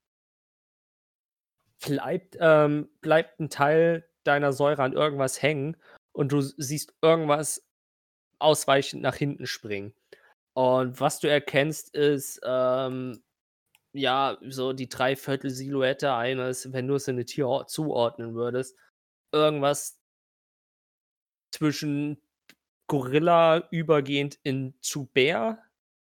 [1.80, 5.78] bleibt, ähm, bleibt ein Teil deiner Säure an irgendwas hängen
[6.14, 7.66] und du siehst irgendwas
[8.40, 9.94] ausweichend nach hinten springen.
[10.54, 13.24] Und was du erkennst, ist, ähm,
[13.94, 18.78] ja, so die Dreiviertel-Silhouette eines, wenn du es in eine Tier zuordnen würdest,
[19.32, 20.00] irgendwas
[21.52, 22.22] zwischen
[22.88, 25.64] Gorilla übergehend in zu Bär,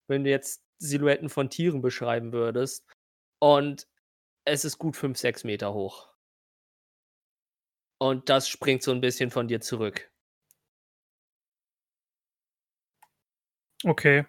[0.07, 2.85] wenn du jetzt Silhouetten von Tieren beschreiben würdest.
[3.39, 3.87] Und
[4.45, 6.09] es ist gut 5, 6 Meter hoch.
[7.99, 10.09] Und das springt so ein bisschen von dir zurück.
[13.85, 14.25] Okay.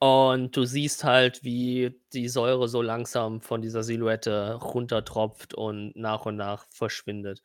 [0.00, 6.26] Und du siehst halt, wie die Säure so langsam von dieser Silhouette runtertropft und nach
[6.26, 7.40] und nach verschwindet.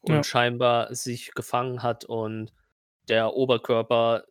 [0.00, 0.24] Und Ja.
[0.24, 2.52] scheinbar sich gefangen hat und
[3.08, 4.24] der Oberkörper,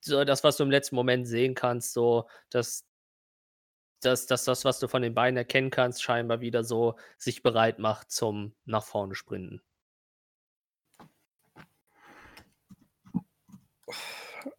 [0.00, 2.84] so das, was du im letzten Moment sehen kannst, so, dass
[4.02, 7.78] dass dass das, was du von den Beinen erkennen kannst, scheinbar wieder so sich bereit
[7.78, 9.62] macht zum nach vorne sprinten.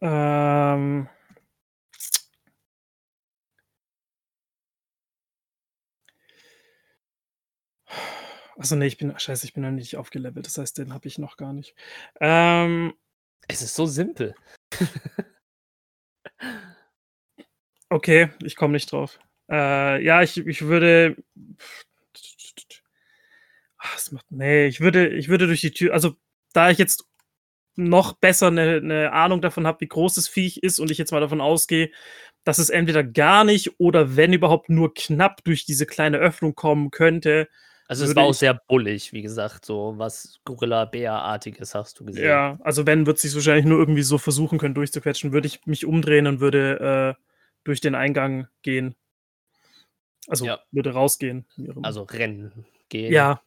[0.00, 1.08] Ähm.
[8.58, 9.18] Achso, nee, ich bin.
[9.18, 10.46] Scheiße, ich bin noch nicht aufgelevelt.
[10.46, 11.74] Das heißt, den habe ich noch gar nicht.
[12.20, 12.94] Ähm,
[13.48, 14.34] Es ist so simpel.
[17.92, 19.18] okay, ich komme nicht drauf.
[19.50, 21.16] Äh, ja, ich, ich würde.
[23.78, 25.92] Ach, es macht, nee, ich würde, ich würde durch die Tür.
[25.92, 26.14] Also,
[26.52, 27.04] da ich jetzt
[27.74, 31.12] noch besser eine, eine Ahnung davon habe, wie groß das Viech ist und ich jetzt
[31.12, 31.90] mal davon ausgehe,
[32.44, 36.90] dass es entweder gar nicht oder wenn überhaupt nur knapp durch diese kleine Öffnung kommen
[36.90, 37.48] könnte.
[37.88, 42.24] Also es war auch sehr bullig, wie gesagt, so was Gorilla-Bär-artiges hast du gesehen.
[42.24, 45.84] Ja, also wenn, wird sich wahrscheinlich nur irgendwie so versuchen können durchzuquetschen, würde ich mich
[45.84, 47.22] umdrehen und würde äh,
[47.64, 48.94] durch den Eingang gehen.
[50.28, 50.62] Also Ja.
[50.70, 51.46] würde rausgehen.
[51.82, 53.12] Also rennen gehen.
[53.12, 53.42] ja,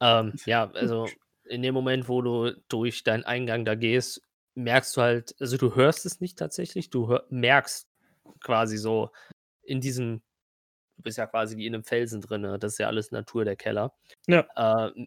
[0.00, 1.08] Ähm, ja, also
[1.44, 4.22] in dem Moment, wo du durch deinen Eingang da gehst,
[4.54, 7.88] merkst du halt, also du hörst es nicht tatsächlich, du hör, merkst
[8.40, 9.10] quasi so
[9.62, 10.22] in diesem,
[10.96, 13.56] du bist ja quasi wie in einem Felsen drin, das ist ja alles Natur, der
[13.56, 13.94] Keller.
[14.26, 14.46] Ja.
[14.86, 15.06] Äh,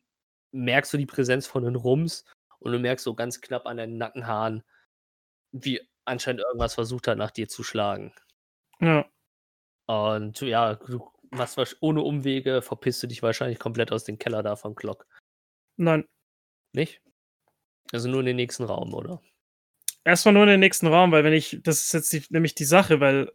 [0.51, 2.25] merkst du die Präsenz von den Rums
[2.59, 4.63] und du merkst so ganz knapp an deinen Nackenhaaren,
[5.51, 8.13] wie anscheinend irgendwas versucht hat, nach dir zu schlagen.
[8.79, 9.05] Ja.
[9.87, 14.43] Und ja, du machst wahrsch- ohne Umwege, verpisst du dich wahrscheinlich komplett aus dem Keller
[14.43, 15.07] da vom Glock.
[15.77, 16.07] Nein.
[16.73, 17.01] Nicht?
[17.91, 19.21] Also nur in den nächsten Raum, oder?
[20.03, 22.65] Erstmal nur in den nächsten Raum, weil wenn ich, das ist jetzt die, nämlich die
[22.65, 23.31] Sache, weil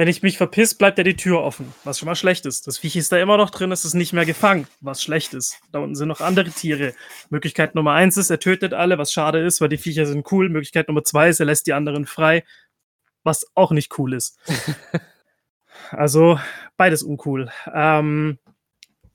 [0.00, 2.66] wenn ich mich verpiss, bleibt ja die Tür offen, was schon mal schlecht ist.
[2.66, 5.60] Das Viech ist da immer noch drin, es ist nicht mehr gefangen, was schlecht ist.
[5.72, 6.94] Da unten sind noch andere Tiere.
[7.28, 10.48] Möglichkeit Nummer eins ist, er tötet alle, was schade ist, weil die Viecher sind cool.
[10.48, 12.44] Möglichkeit Nummer zwei ist, er lässt die anderen frei,
[13.24, 14.38] was auch nicht cool ist.
[15.90, 16.40] also
[16.78, 17.52] beides uncool.
[17.70, 18.38] Ähm,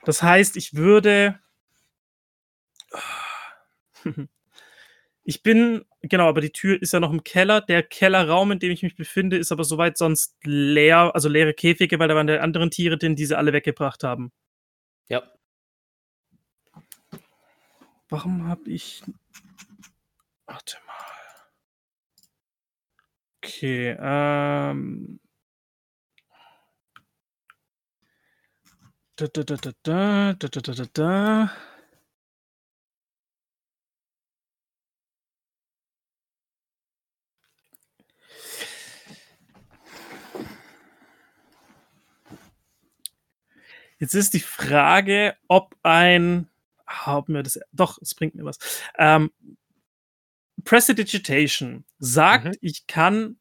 [0.04, 1.40] das heißt, ich würde.
[5.28, 7.62] Ich bin, genau, aber die Tür ist ja noch im Keller.
[7.62, 12.00] Der Kellerraum, in dem ich mich befinde, ist aber soweit sonst leer, also leere Käfige,
[12.00, 14.32] weil da waren die anderen Tiere drin, die sie alle weggebracht haben.
[15.10, 15.24] Ja.
[18.10, 19.04] Warum habe ich.
[20.46, 20.96] Warte mal.
[23.44, 25.20] Okay, ähm.
[29.18, 31.52] Da, da, da, da, da, da, da, da, da,
[44.06, 46.48] Jetzt ist die Frage, ob ein.
[46.86, 48.60] ah, Ob mir das, doch, es bringt mir was.
[49.00, 49.32] Ähm,
[50.64, 52.54] Prestidigitation sagt, Mhm.
[52.62, 53.40] ich kann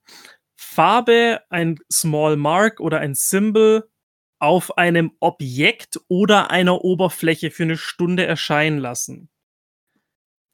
[0.57, 3.91] Farbe, ein Small Mark oder ein Symbol
[4.39, 9.29] auf einem Objekt oder einer Oberfläche für eine Stunde erscheinen lassen.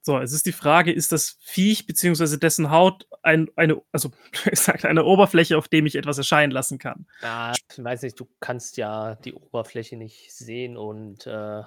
[0.03, 2.39] So, es ist die Frage, ist das Viech bzw.
[2.39, 4.11] dessen Haut ein, eine, also
[4.53, 7.07] sag, eine Oberfläche, auf dem ich etwas erscheinen lassen kann?
[7.23, 11.63] Ja, ich weiß nicht, du kannst ja die Oberfläche nicht sehen und äh,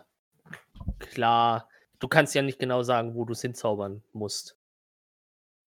[1.00, 1.70] klar,
[2.00, 4.58] du kannst ja nicht genau sagen, wo du es hinzaubern musst.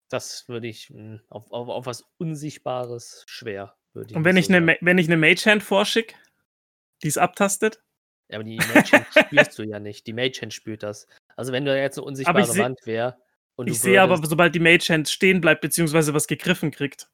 [0.09, 3.77] Das würde ich mh, auf, auf, auf was Unsichtbares schwer.
[3.93, 6.15] Würde ich Und wenn ich so eine, wenn ich eine Mage Hand vorschicke,
[7.03, 7.83] die es abtastet,
[8.29, 10.07] Ja, aber die Mage Hand spürst du ja nicht.
[10.07, 11.07] Die Mage Hand spürt das.
[11.37, 13.17] Also wenn da jetzt eine unsichtbare seh- Wand wäre
[13.57, 17.09] und ich sehe aber, sobald die Mage Hand stehen bleibt, beziehungsweise was gegriffen kriegt.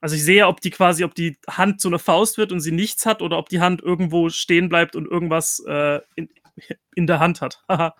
[0.00, 2.72] Also ich sehe, ob die quasi, ob die Hand zu einer Faust wird und sie
[2.72, 6.28] nichts hat oder ob die Hand irgendwo stehen bleibt und irgendwas äh, in,
[6.96, 7.62] in der Hand hat.
[7.68, 7.94] Haha.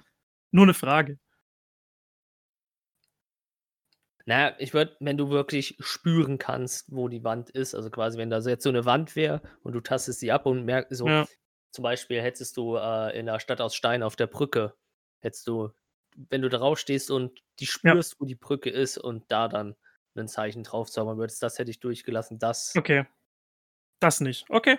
[0.51, 1.19] Nur eine Frage.
[4.25, 8.31] Naja, ich würde, wenn du wirklich spüren kannst, wo die Wand ist, also quasi, wenn
[8.31, 11.27] da jetzt so eine Wand wäre und du tastest sie ab und merkst so, Ja.
[11.73, 14.75] zum Beispiel hättest du äh, in der Stadt aus Stein auf der Brücke,
[15.23, 15.71] hättest du,
[16.15, 18.21] wenn du drauf stehst und die spürst, ja.
[18.21, 19.77] wo die Brücke ist und da dann
[20.15, 22.39] ein Zeichen drauf zaubern würdest, das hätte ich durchgelassen.
[22.39, 22.75] Das.
[22.77, 23.07] Okay.
[24.01, 24.45] Das nicht.
[24.51, 24.79] Okay.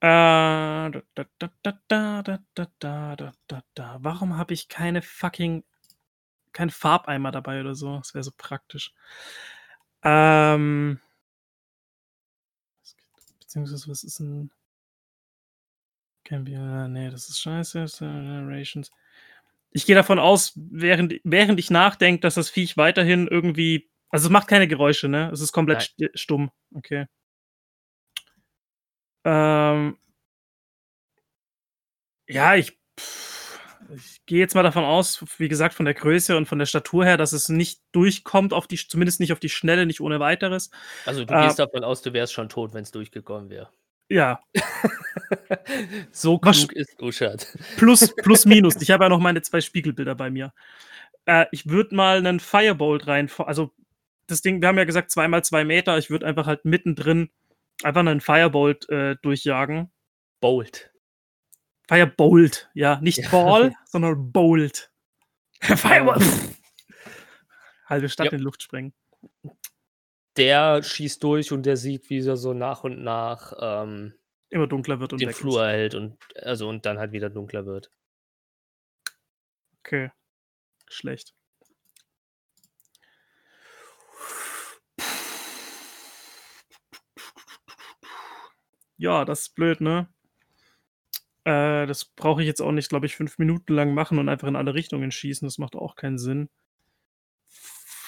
[0.00, 1.02] Warum
[4.36, 5.64] habe ich keine fucking
[6.52, 7.98] kein Farbeimer dabei oder so?
[7.98, 8.94] Das wäre so praktisch.
[10.02, 11.00] Ähm,
[13.40, 14.50] beziehungsweise was ist ein
[16.28, 17.86] Can be, äh, nee, das ist scheiße.
[18.00, 18.90] Generations.
[19.70, 23.90] Ich gehe davon aus, während, während ich nachdenke, dass das Viech weiterhin irgendwie.
[24.10, 25.30] Also es macht keine Geräusche, ne?
[25.32, 26.50] Es ist komplett sti- stumm.
[26.74, 27.06] Okay.
[29.24, 29.96] Ähm,
[32.28, 33.58] ja, ich, pff,
[33.94, 37.06] ich gehe jetzt mal davon aus, wie gesagt, von der Größe und von der Statur
[37.06, 40.70] her, dass es nicht durchkommt, auf die, zumindest nicht auf die Schnelle, nicht ohne weiteres.
[41.06, 43.70] also du äh, gehst davon aus, du wärst schon tot, wenn es durchgekommen wäre.
[44.10, 44.40] Ja,
[46.12, 47.46] so klug ist Uschat.
[47.76, 48.76] plus, plus, minus.
[48.80, 50.52] Ich habe ja noch meine zwei Spiegelbilder bei mir.
[51.26, 53.70] Äh, ich würde mal einen Firebolt rein, also
[54.26, 55.98] das Ding, wir haben ja gesagt, zweimal zwei Meter.
[55.98, 57.30] Ich würde einfach halt mittendrin
[57.82, 59.90] einfach einen Firebolt äh, durchjagen.
[60.40, 60.90] Bolt.
[61.88, 63.28] Firebolt, ja, nicht Ja.
[63.30, 64.90] Ball, sondern Bolt.
[65.60, 66.22] Firebolt.
[67.86, 68.32] Halbe Stadt Ja.
[68.32, 68.92] in Luft sprengen.
[70.38, 74.14] Der schießt durch und der sieht, wie er so nach und nach ähm,
[74.50, 75.38] Immer dunkler wird und den ist.
[75.38, 77.90] Flur erhält und also und dann halt wieder dunkler wird.
[79.80, 80.10] Okay.
[80.88, 81.34] Schlecht.
[88.96, 90.08] Ja, das ist blöd, ne?
[91.44, 94.48] Äh, das brauche ich jetzt auch nicht, glaube ich, fünf Minuten lang machen und einfach
[94.48, 95.46] in alle Richtungen schießen.
[95.46, 96.48] Das macht auch keinen Sinn.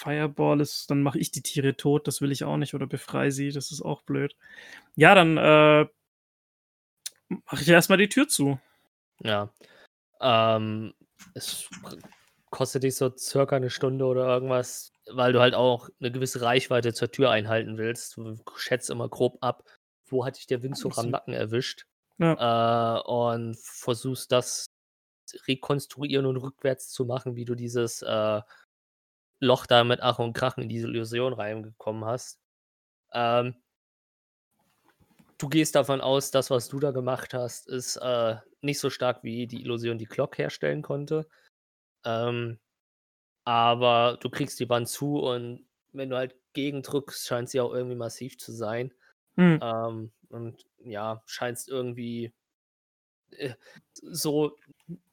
[0.01, 2.07] Fireball ist, dann mache ich die Tiere tot.
[2.07, 3.51] Das will ich auch nicht oder befreie sie.
[3.53, 4.35] Das ist auch blöd.
[4.97, 5.87] Ja, dann äh,
[7.29, 8.59] mache ich erstmal die Tür zu.
[9.21, 9.53] Ja.
[10.21, 10.95] Ähm,
[11.35, 11.69] es
[12.51, 16.93] kostet dich so circa eine Stunde oder irgendwas, weil du halt auch eine gewisse Reichweite
[16.95, 18.17] zur Tür einhalten willst.
[18.17, 19.65] Du schätzt immer grob ab,
[20.07, 21.11] wo hat dich der Windzug am.
[21.11, 21.85] Nacken erwischt
[22.19, 22.99] Ja.
[22.99, 24.67] äh, und versuchst das
[25.47, 28.41] rekonstruieren und rückwärts zu machen, wie du dieses äh,
[29.41, 32.39] Loch da mit Ach und Krach in diese Illusion reingekommen hast.
[33.13, 33.57] Ähm,
[35.39, 39.25] du gehst davon aus, das, was du da gemacht hast, ist äh, nicht so stark
[39.25, 41.27] wie die Illusion, die Glock herstellen konnte.
[42.05, 42.59] Ähm,
[43.45, 47.97] aber du kriegst die Wand zu und wenn du halt gegendrückst, scheint sie auch irgendwie
[47.97, 48.93] massiv zu sein.
[49.37, 49.59] Hm.
[49.63, 52.33] Ähm, und ja, scheinst irgendwie
[53.31, 53.55] äh,
[53.93, 54.57] so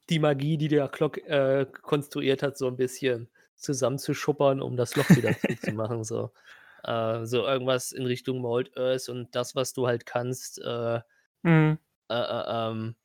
[0.08, 5.08] die Magie, die der Glock äh, konstruiert hat, so ein bisschen zusammenzuschuppern, um das Loch
[5.10, 6.04] wieder zuzumachen.
[6.04, 6.32] So.
[6.84, 11.00] Äh, so irgendwas in Richtung Mold Earth und das, was du halt kannst, äh,
[11.44, 11.78] Hm.
[12.08, 12.96] äh, äh, ähm,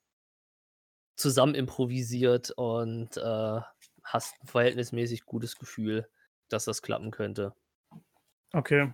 [1.15, 3.61] zusammen improvisiert und äh,
[4.03, 6.07] hast ein verhältnismäßig gutes Gefühl,
[6.49, 7.53] dass das klappen könnte.
[8.53, 8.93] Okay.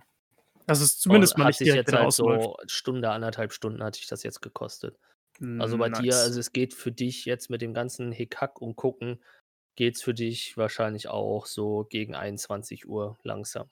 [0.66, 2.44] Das ist zumindest und mal nicht direkt jetzt halt ausläuft.
[2.44, 4.98] so Stunde, anderthalb Stunden hat sich das jetzt gekostet.
[5.58, 6.22] Also bei dir, Nice.
[6.22, 9.22] also es geht für dich jetzt mit dem ganzen Hickhack und Gucken,
[9.76, 13.68] geht es für dich wahrscheinlich auch so gegen 21 Uhr langsam.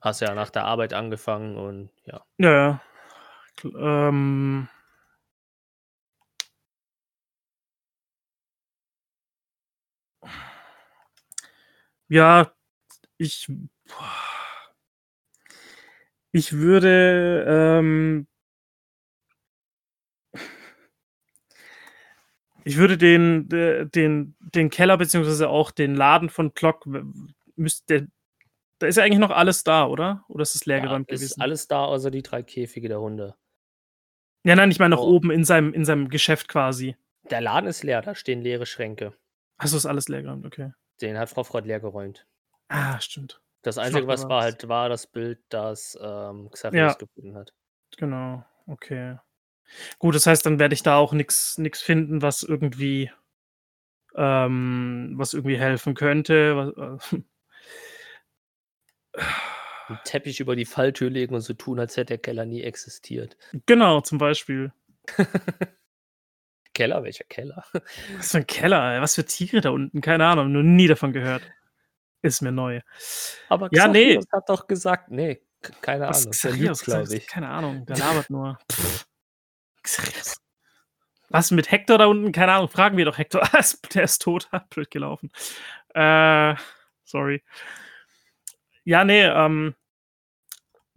[0.00, 2.24] Hast ja nach der Arbeit angefangen und ja.
[2.38, 2.80] Ja, ja.
[4.08, 4.68] Ähm,
[12.08, 12.52] ja,
[13.18, 13.50] ich,
[16.32, 18.26] ich würde, ähm,
[22.66, 26.84] ich würde den, de- den, den Keller beziehungsweise auch den Laden von Clock,
[27.54, 28.08] müsste,
[28.80, 30.24] da ist ja eigentlich noch alles da, oder?
[30.28, 31.40] Oder ist es ja leergeräumt ist gewesen?
[31.40, 33.36] alles da, außer die drei Käfige der Hunde.
[34.44, 35.14] Ja, nein, ich meine noch Oh.
[35.14, 36.96] oben in seinem, in seinem Geschäft quasi.
[37.30, 39.12] Der Laden ist leer, da stehen leere Schränke.
[39.58, 40.72] Achso, ist alles leergeräumt, okay.
[41.00, 42.26] Den hat Frau Freud leer geräumt.
[42.68, 43.40] Ah, stimmt.
[43.62, 46.92] Das Einzige, was war halt, war das Bild, das ähm, Xavier Ja.
[46.94, 47.52] gefunden hat.
[47.96, 49.18] Genau, okay.
[49.98, 53.10] Gut, das heißt, dann werde ich da auch nichts finden, was irgendwie,
[54.14, 56.56] ähm, was irgendwie helfen könnte.
[56.74, 57.22] Was, äh,
[59.88, 63.36] Einen Teppich über die Falltür legen und so tun, als hätte der Keller nie existiert.
[63.66, 64.72] genau, zum Beispiel.
[66.74, 67.02] Keller?
[67.04, 67.64] Welcher Keller?
[68.16, 69.00] Was für ein Keller, ey.
[69.00, 70.00] was für Tiere da unten?
[70.02, 71.42] Keine Ahnung, nur nie davon gehört.
[72.22, 72.80] Ist mir neu.
[73.48, 74.18] Aber Ja, nee.
[74.32, 75.40] Hat doch gesagt, nee,
[75.80, 76.32] keine Was Ahnung.
[76.32, 77.26] Xarius glaube ich.
[77.28, 78.58] Keine Ahnung, der labert nur.
[78.70, 79.05] Pff.
[81.28, 82.32] Was mit Hector da unten?
[82.32, 83.42] Keine Ahnung, fragen wir doch Hector.
[83.94, 84.48] Der ist tot.
[84.70, 85.30] Blöd gelaufen.
[85.94, 86.54] Äh,
[87.04, 87.42] sorry.
[88.84, 89.74] Ja, nee, ähm,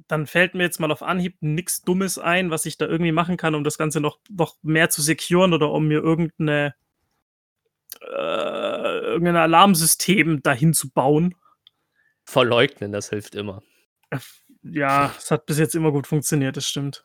[0.07, 3.37] dann fällt mir jetzt mal auf Anhieb nichts Dummes ein, was ich da irgendwie machen
[3.37, 6.75] kann, um das Ganze noch, noch mehr zu securen oder um mir irgendeine
[8.01, 11.35] äh, irgendein Alarmsystem dahin zu bauen.
[12.25, 13.63] Verleugnen, das hilft immer.
[14.09, 14.19] Äh,
[14.63, 17.03] Ja, es hat bis jetzt immer gut funktioniert, das stimmt.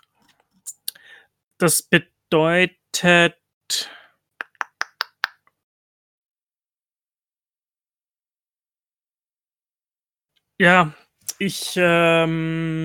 [1.61, 3.39] Das bedeutet.
[10.61, 10.95] Ja,
[11.39, 11.73] ich.
[11.77, 12.79] Ähm,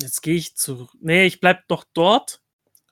[0.00, 0.90] jetzt gehe ich zurück.
[1.00, 2.40] Nee, ich bleib doch dort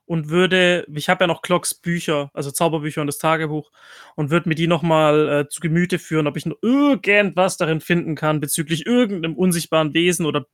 [0.06, 0.86] und würde.
[0.94, 3.70] Ich habe ja noch Clocks Bücher, also Zauberbücher und das Tagebuch,
[4.16, 8.14] und würde mir die nochmal äh, zu Gemüte führen, ob ich noch irgendwas darin finden
[8.16, 10.46] kann bezüglich irgendeinem unsichtbaren Wesen oder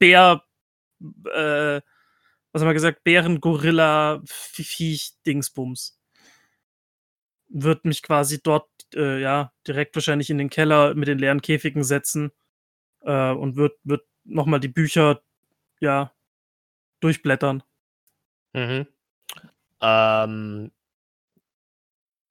[0.00, 0.44] Bär.
[1.34, 1.82] Äh,
[2.52, 3.04] was haben wir gesagt?
[3.04, 5.98] Bären, Gorilla, Vie- Viech, Dingsbums.
[7.48, 11.84] Wird mich quasi dort, äh, ja, direkt wahrscheinlich in den Keller mit den leeren Käfigen
[11.84, 12.32] setzen
[13.02, 15.22] äh, und wird, wird nochmal die Bücher,
[15.80, 16.12] ja,
[17.00, 17.62] durchblättern.
[18.54, 18.86] Mhm.
[19.80, 20.70] Ähm,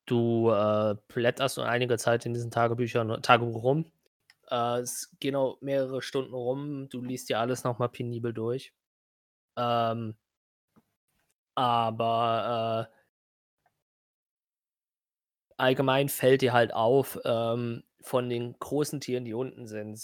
[0.06, 3.92] du äh, blätterst nur einige Zeit in diesen Tagebüchern, Tagebuch rum.
[4.50, 6.90] Äh, es gehen auch mehrere Stunden rum.
[6.90, 8.74] Du liest dir alles nochmal penibel durch.
[9.58, 10.16] Ähm,
[11.56, 13.02] aber äh,
[15.58, 20.02] allgemein fällt dir halt auf, ähm, von den großen Tieren, die unten sind,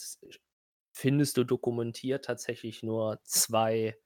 [0.93, 3.97] findest du dokumentiert tatsächlich nur zwei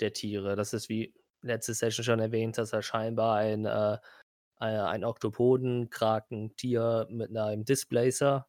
[0.00, 0.56] der Tiere.
[0.56, 3.98] Das ist wie letzte Session schon erwähnt, dass er scheinbar ein, äh,
[4.58, 8.48] ein Oktopoden, Krakentier mit einem Displacer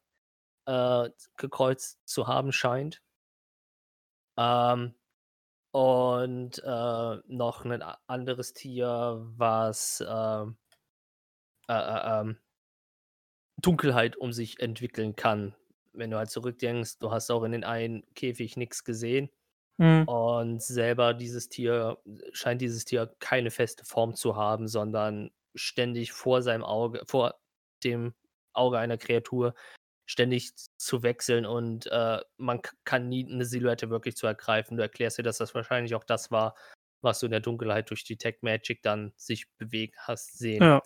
[0.66, 3.02] äh, gekreuzt zu haben scheint.
[4.36, 4.94] Ähm,
[5.72, 10.56] und äh, noch ein anderes Tier, was ähm,
[11.68, 12.38] äh, äh, ähm,
[13.58, 15.54] Dunkelheit um sich entwickeln kann.
[15.92, 19.30] Wenn du halt zurückdenkst, du hast auch in den einen Käfig nichts gesehen.
[19.78, 20.06] Hm.
[20.08, 21.98] Und selber dieses Tier,
[22.32, 27.40] scheint dieses Tier keine feste Form zu haben, sondern ständig vor seinem Auge, vor
[27.84, 28.14] dem
[28.52, 29.54] Auge einer Kreatur
[30.10, 34.76] ständig zu wechseln und äh, man kann nie eine Silhouette wirklich zu ergreifen.
[34.76, 36.56] Du erklärst dir, dass das wahrscheinlich auch das war,
[37.00, 40.64] was du in der Dunkelheit durch Detect Magic dann sich bewegt hast sehen.
[40.64, 40.82] Ja.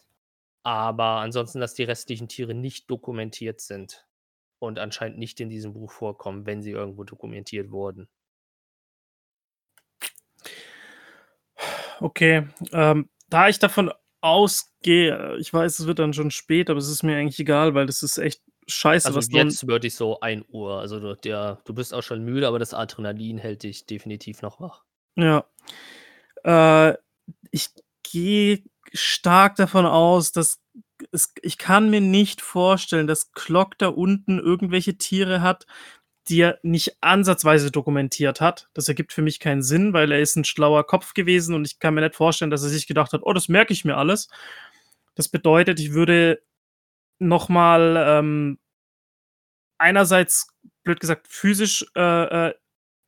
[0.62, 4.06] Aber ansonsten, dass die restlichen Tiere nicht dokumentiert sind
[4.58, 8.08] und anscheinend nicht in diesem Buch vorkommen, wenn sie irgendwo dokumentiert wurden.
[12.00, 16.88] Okay, ähm, da ich davon ausgehe, ich weiß, es wird dann schon spät, aber es
[16.88, 19.36] ist mir eigentlich egal, weil das ist echt scheiße, Also was du.
[19.36, 20.78] jetzt würde ich so 1 Uhr.
[20.80, 24.60] Also du, der, du bist auch schon müde, aber das Adrenalin hält dich definitiv noch
[24.60, 24.82] wach.
[25.16, 25.44] Ja.
[26.44, 26.96] Äh,
[27.50, 27.68] ich
[28.02, 28.62] gehe
[28.92, 30.60] stark davon aus, dass
[31.12, 35.66] es, ich kann mir nicht vorstellen, dass Clock da unten irgendwelche Tiere hat,
[36.28, 38.68] die er nicht ansatzweise dokumentiert hat.
[38.72, 41.78] Das ergibt für mich keinen Sinn, weil er ist ein schlauer Kopf gewesen und ich
[41.78, 44.28] kann mir nicht vorstellen, dass er sich gedacht hat, oh, das merke ich mir alles.
[45.16, 46.40] Das bedeutet, ich würde
[47.28, 48.58] nochmal ähm,
[49.78, 50.48] einerseits,
[50.82, 52.00] blöd gesagt, physisch, äh,
[52.48, 52.54] äh,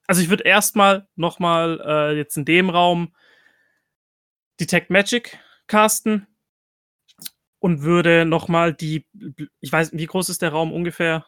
[0.07, 3.15] also ich würde erstmal nochmal äh, jetzt in dem Raum
[4.61, 6.27] Detect Magic casten
[7.59, 9.07] und würde nochmal die,
[9.61, 11.27] ich weiß, wie groß ist der Raum ungefähr?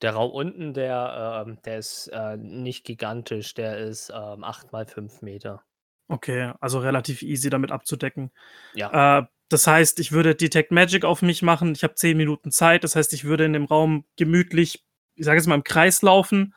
[0.00, 4.86] Der Raum unten, der, ähm, der ist äh, nicht gigantisch, der ist ähm, 8 mal
[4.86, 5.64] 5 Meter.
[6.08, 8.32] Okay, also relativ easy damit abzudecken.
[8.74, 9.20] Ja.
[9.20, 11.72] Äh, das heißt, ich würde Detect Magic auf mich machen.
[11.72, 12.84] Ich habe 10 Minuten Zeit.
[12.84, 14.84] Das heißt, ich würde in dem Raum gemütlich,
[15.14, 16.54] ich sage jetzt mal im Kreis laufen,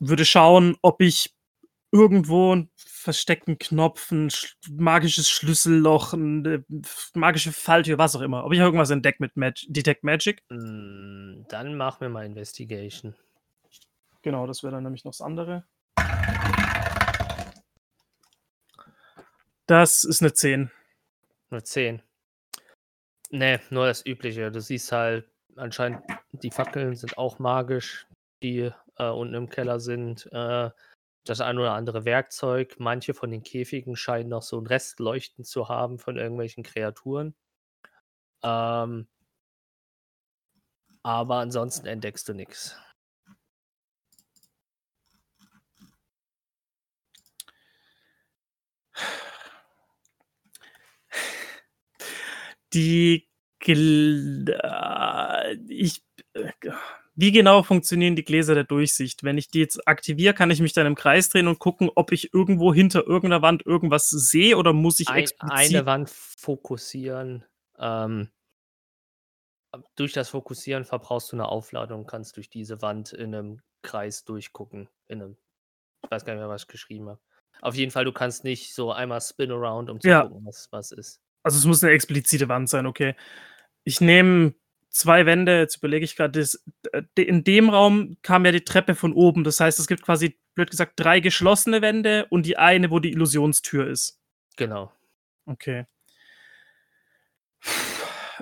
[0.00, 1.34] würde schauen, ob ich
[1.92, 6.64] irgendwo einen versteckten Knopf, ein sch magisches Schlüsselloch, eine
[7.14, 8.44] magische Falltür, was auch immer.
[8.44, 10.42] Ob ich irgendwas entdecke mit Mag Detect Magic.
[10.50, 13.14] Mm, Dann mach mir mal Investigation.
[14.22, 15.64] Genau, das wäre dann nämlich noch das andere.
[19.66, 20.70] Das ist eine 10.
[21.50, 22.02] Nur 10.
[23.30, 24.50] Nee, nur das Übliche.
[24.50, 28.06] Du siehst halt, anscheinend, die Fackeln sind auch magisch,
[28.42, 30.26] die äh, unten im Keller sind.
[30.32, 30.70] Äh,
[31.24, 32.76] das ein oder andere Werkzeug.
[32.78, 37.34] Manche von den Käfigen scheinen noch so ein Restleuchten zu haben von irgendwelchen Kreaturen.
[38.42, 39.06] Ähm,
[41.02, 42.76] aber ansonsten entdeckst du nichts.
[52.72, 53.28] Die
[53.66, 56.02] äh, ich
[57.16, 59.24] wie genau funktionieren die Gläser der Durchsicht?
[59.24, 62.12] Wenn ich die jetzt aktiviere, kann ich mich dann im Kreis drehen und gucken, ob
[62.12, 67.44] ich irgendwo hinter irgendeiner Wand irgendwas sehe oder muss ich Ein, eine Wand fokussieren.
[67.78, 68.30] Ähm,
[69.96, 74.88] durch das Fokussieren verbrauchst du eine Aufladung, kannst durch diese Wand in einem Kreis durchgucken.
[75.06, 75.36] In einem,
[76.04, 77.20] ich weiß gar nicht mehr, was ich geschrieben habe.
[77.60, 80.22] Auf jeden Fall, du kannst nicht so einmal spin around, um zu Ja.
[80.22, 81.20] gucken, was, was ist.
[81.42, 83.14] Also es muss eine explizite Wand sein, okay.
[83.84, 84.54] Ich nehme
[84.90, 86.44] zwei Wände, jetzt überlege ich gerade,
[87.16, 89.44] in dem Raum kam ja die Treppe von oben.
[89.44, 93.12] Das heißt, es gibt quasi, blöd gesagt, drei geschlossene Wände und die eine, wo die
[93.12, 94.20] Illusionstür ist.
[94.56, 94.92] Genau.
[95.46, 95.86] Okay.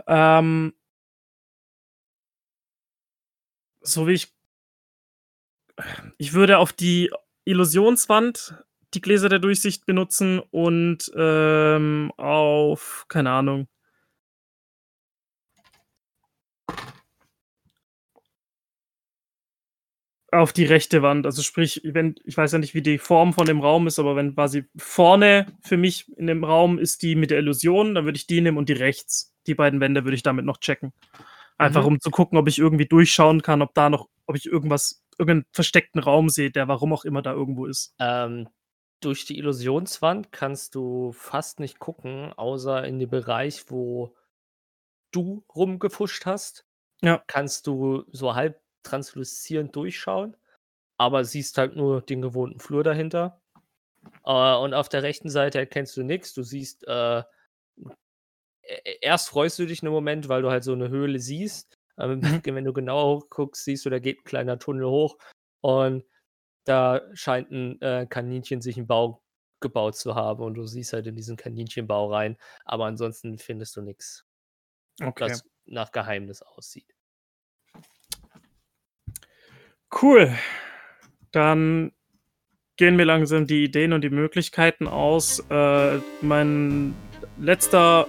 [0.07, 0.74] Ähm,
[3.80, 4.34] so wie ich.
[6.16, 7.11] Ich würde auf die
[7.44, 8.64] Illusionswand
[8.95, 13.68] die Gläser der Durchsicht benutzen und ähm, auf, keine Ahnung.
[20.30, 21.24] Auf die rechte Wand.
[21.24, 24.14] Also sprich, wenn, ich weiß ja nicht, wie die Form von dem Raum ist, aber
[24.14, 28.16] wenn quasi vorne für mich in dem Raum ist die mit der Illusion, dann würde
[28.18, 29.34] ich die nehmen und die rechts.
[29.47, 30.93] Die beiden Wände würde ich damit noch checken.
[31.57, 31.89] Einfach Mhm.
[31.89, 35.47] um zu gucken, ob ich irgendwie durchschauen kann, ob da noch, ob ich irgendwas, irgendeinen
[35.53, 37.95] versteckten Raum sehe, der warum auch immer da irgendwo ist.
[37.99, 38.49] Ähm,
[39.01, 44.16] durch die Illusionswand kannst du fast nicht gucken, außer in dem Bereich, wo
[45.12, 46.64] du rumgefuscht hast.
[47.01, 47.22] Ja.
[47.26, 50.36] Kannst du so halb transluzierend durchschauen,
[50.99, 53.40] aber siehst halt nur den gewohnten Flur dahinter.
[54.24, 56.34] Äh, und auf der rechten Seite erkennst du nichts.
[56.34, 57.22] Du siehst, äh,
[58.62, 61.76] e- erst freust du dich einen Moment, weil du halt so eine Höhle siehst.
[61.96, 62.22] Aber Mhm.
[62.55, 65.18] wenn du genauer hochguckst, siehst du, da geht ein kleiner Tunnel hoch
[65.61, 66.05] und
[66.68, 69.22] da scheint ein äh, Kaninchen sich einen Bau
[69.60, 72.36] gebaut zu haben und du siehst halt in diesen Kaninchenbau rein.
[72.64, 74.24] Aber ansonsten findest du nichts,
[75.00, 75.28] Okay.
[75.28, 76.94] das nach Geheimnis aussieht.
[80.02, 80.36] Cool.
[81.32, 81.92] Dann
[82.76, 85.40] gehen mir langsam die Ideen und die Möglichkeiten aus.
[85.50, 86.94] Äh, mein
[87.38, 88.06] letzter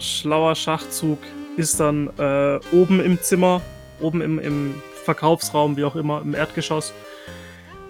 [0.00, 1.18] schlauer Schachzug
[1.56, 3.62] ist dann äh, oben im Zimmer,
[4.00, 6.92] oben im, im Verkaufsraum, wie auch immer, im Erdgeschoss.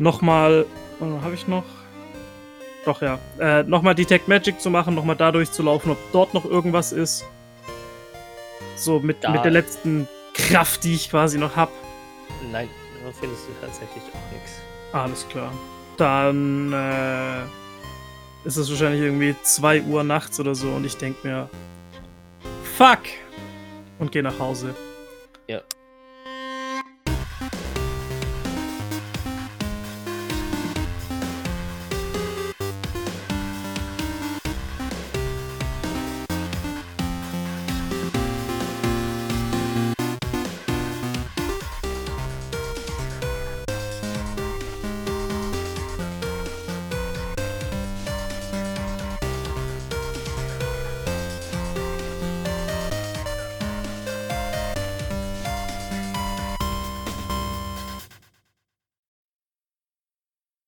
[0.02, 0.66] Nochmal,
[1.00, 1.62] äh, habe ich noch?
[2.84, 3.20] doch ja.
[3.38, 7.24] Äh, nochmal Detect Magic zu machen, nochmal da durchzulaufen, ob dort noch irgendwas ist.
[8.74, 11.70] So mit, Da- mit der letzten Kraft, die ich quasi noch hab.
[12.50, 12.68] Nein,
[13.04, 14.60] da findest du tatsächlich auch nichts.
[14.92, 15.52] Alles klar.
[15.96, 17.42] Dann äh,
[18.44, 21.48] ist es wahrscheinlich irgendwie 2 Uhr nachts oder so und ich denk mir,
[22.76, 22.98] fuck!
[24.00, 24.74] Und geh nach Hause.
[25.46, 25.60] Ja.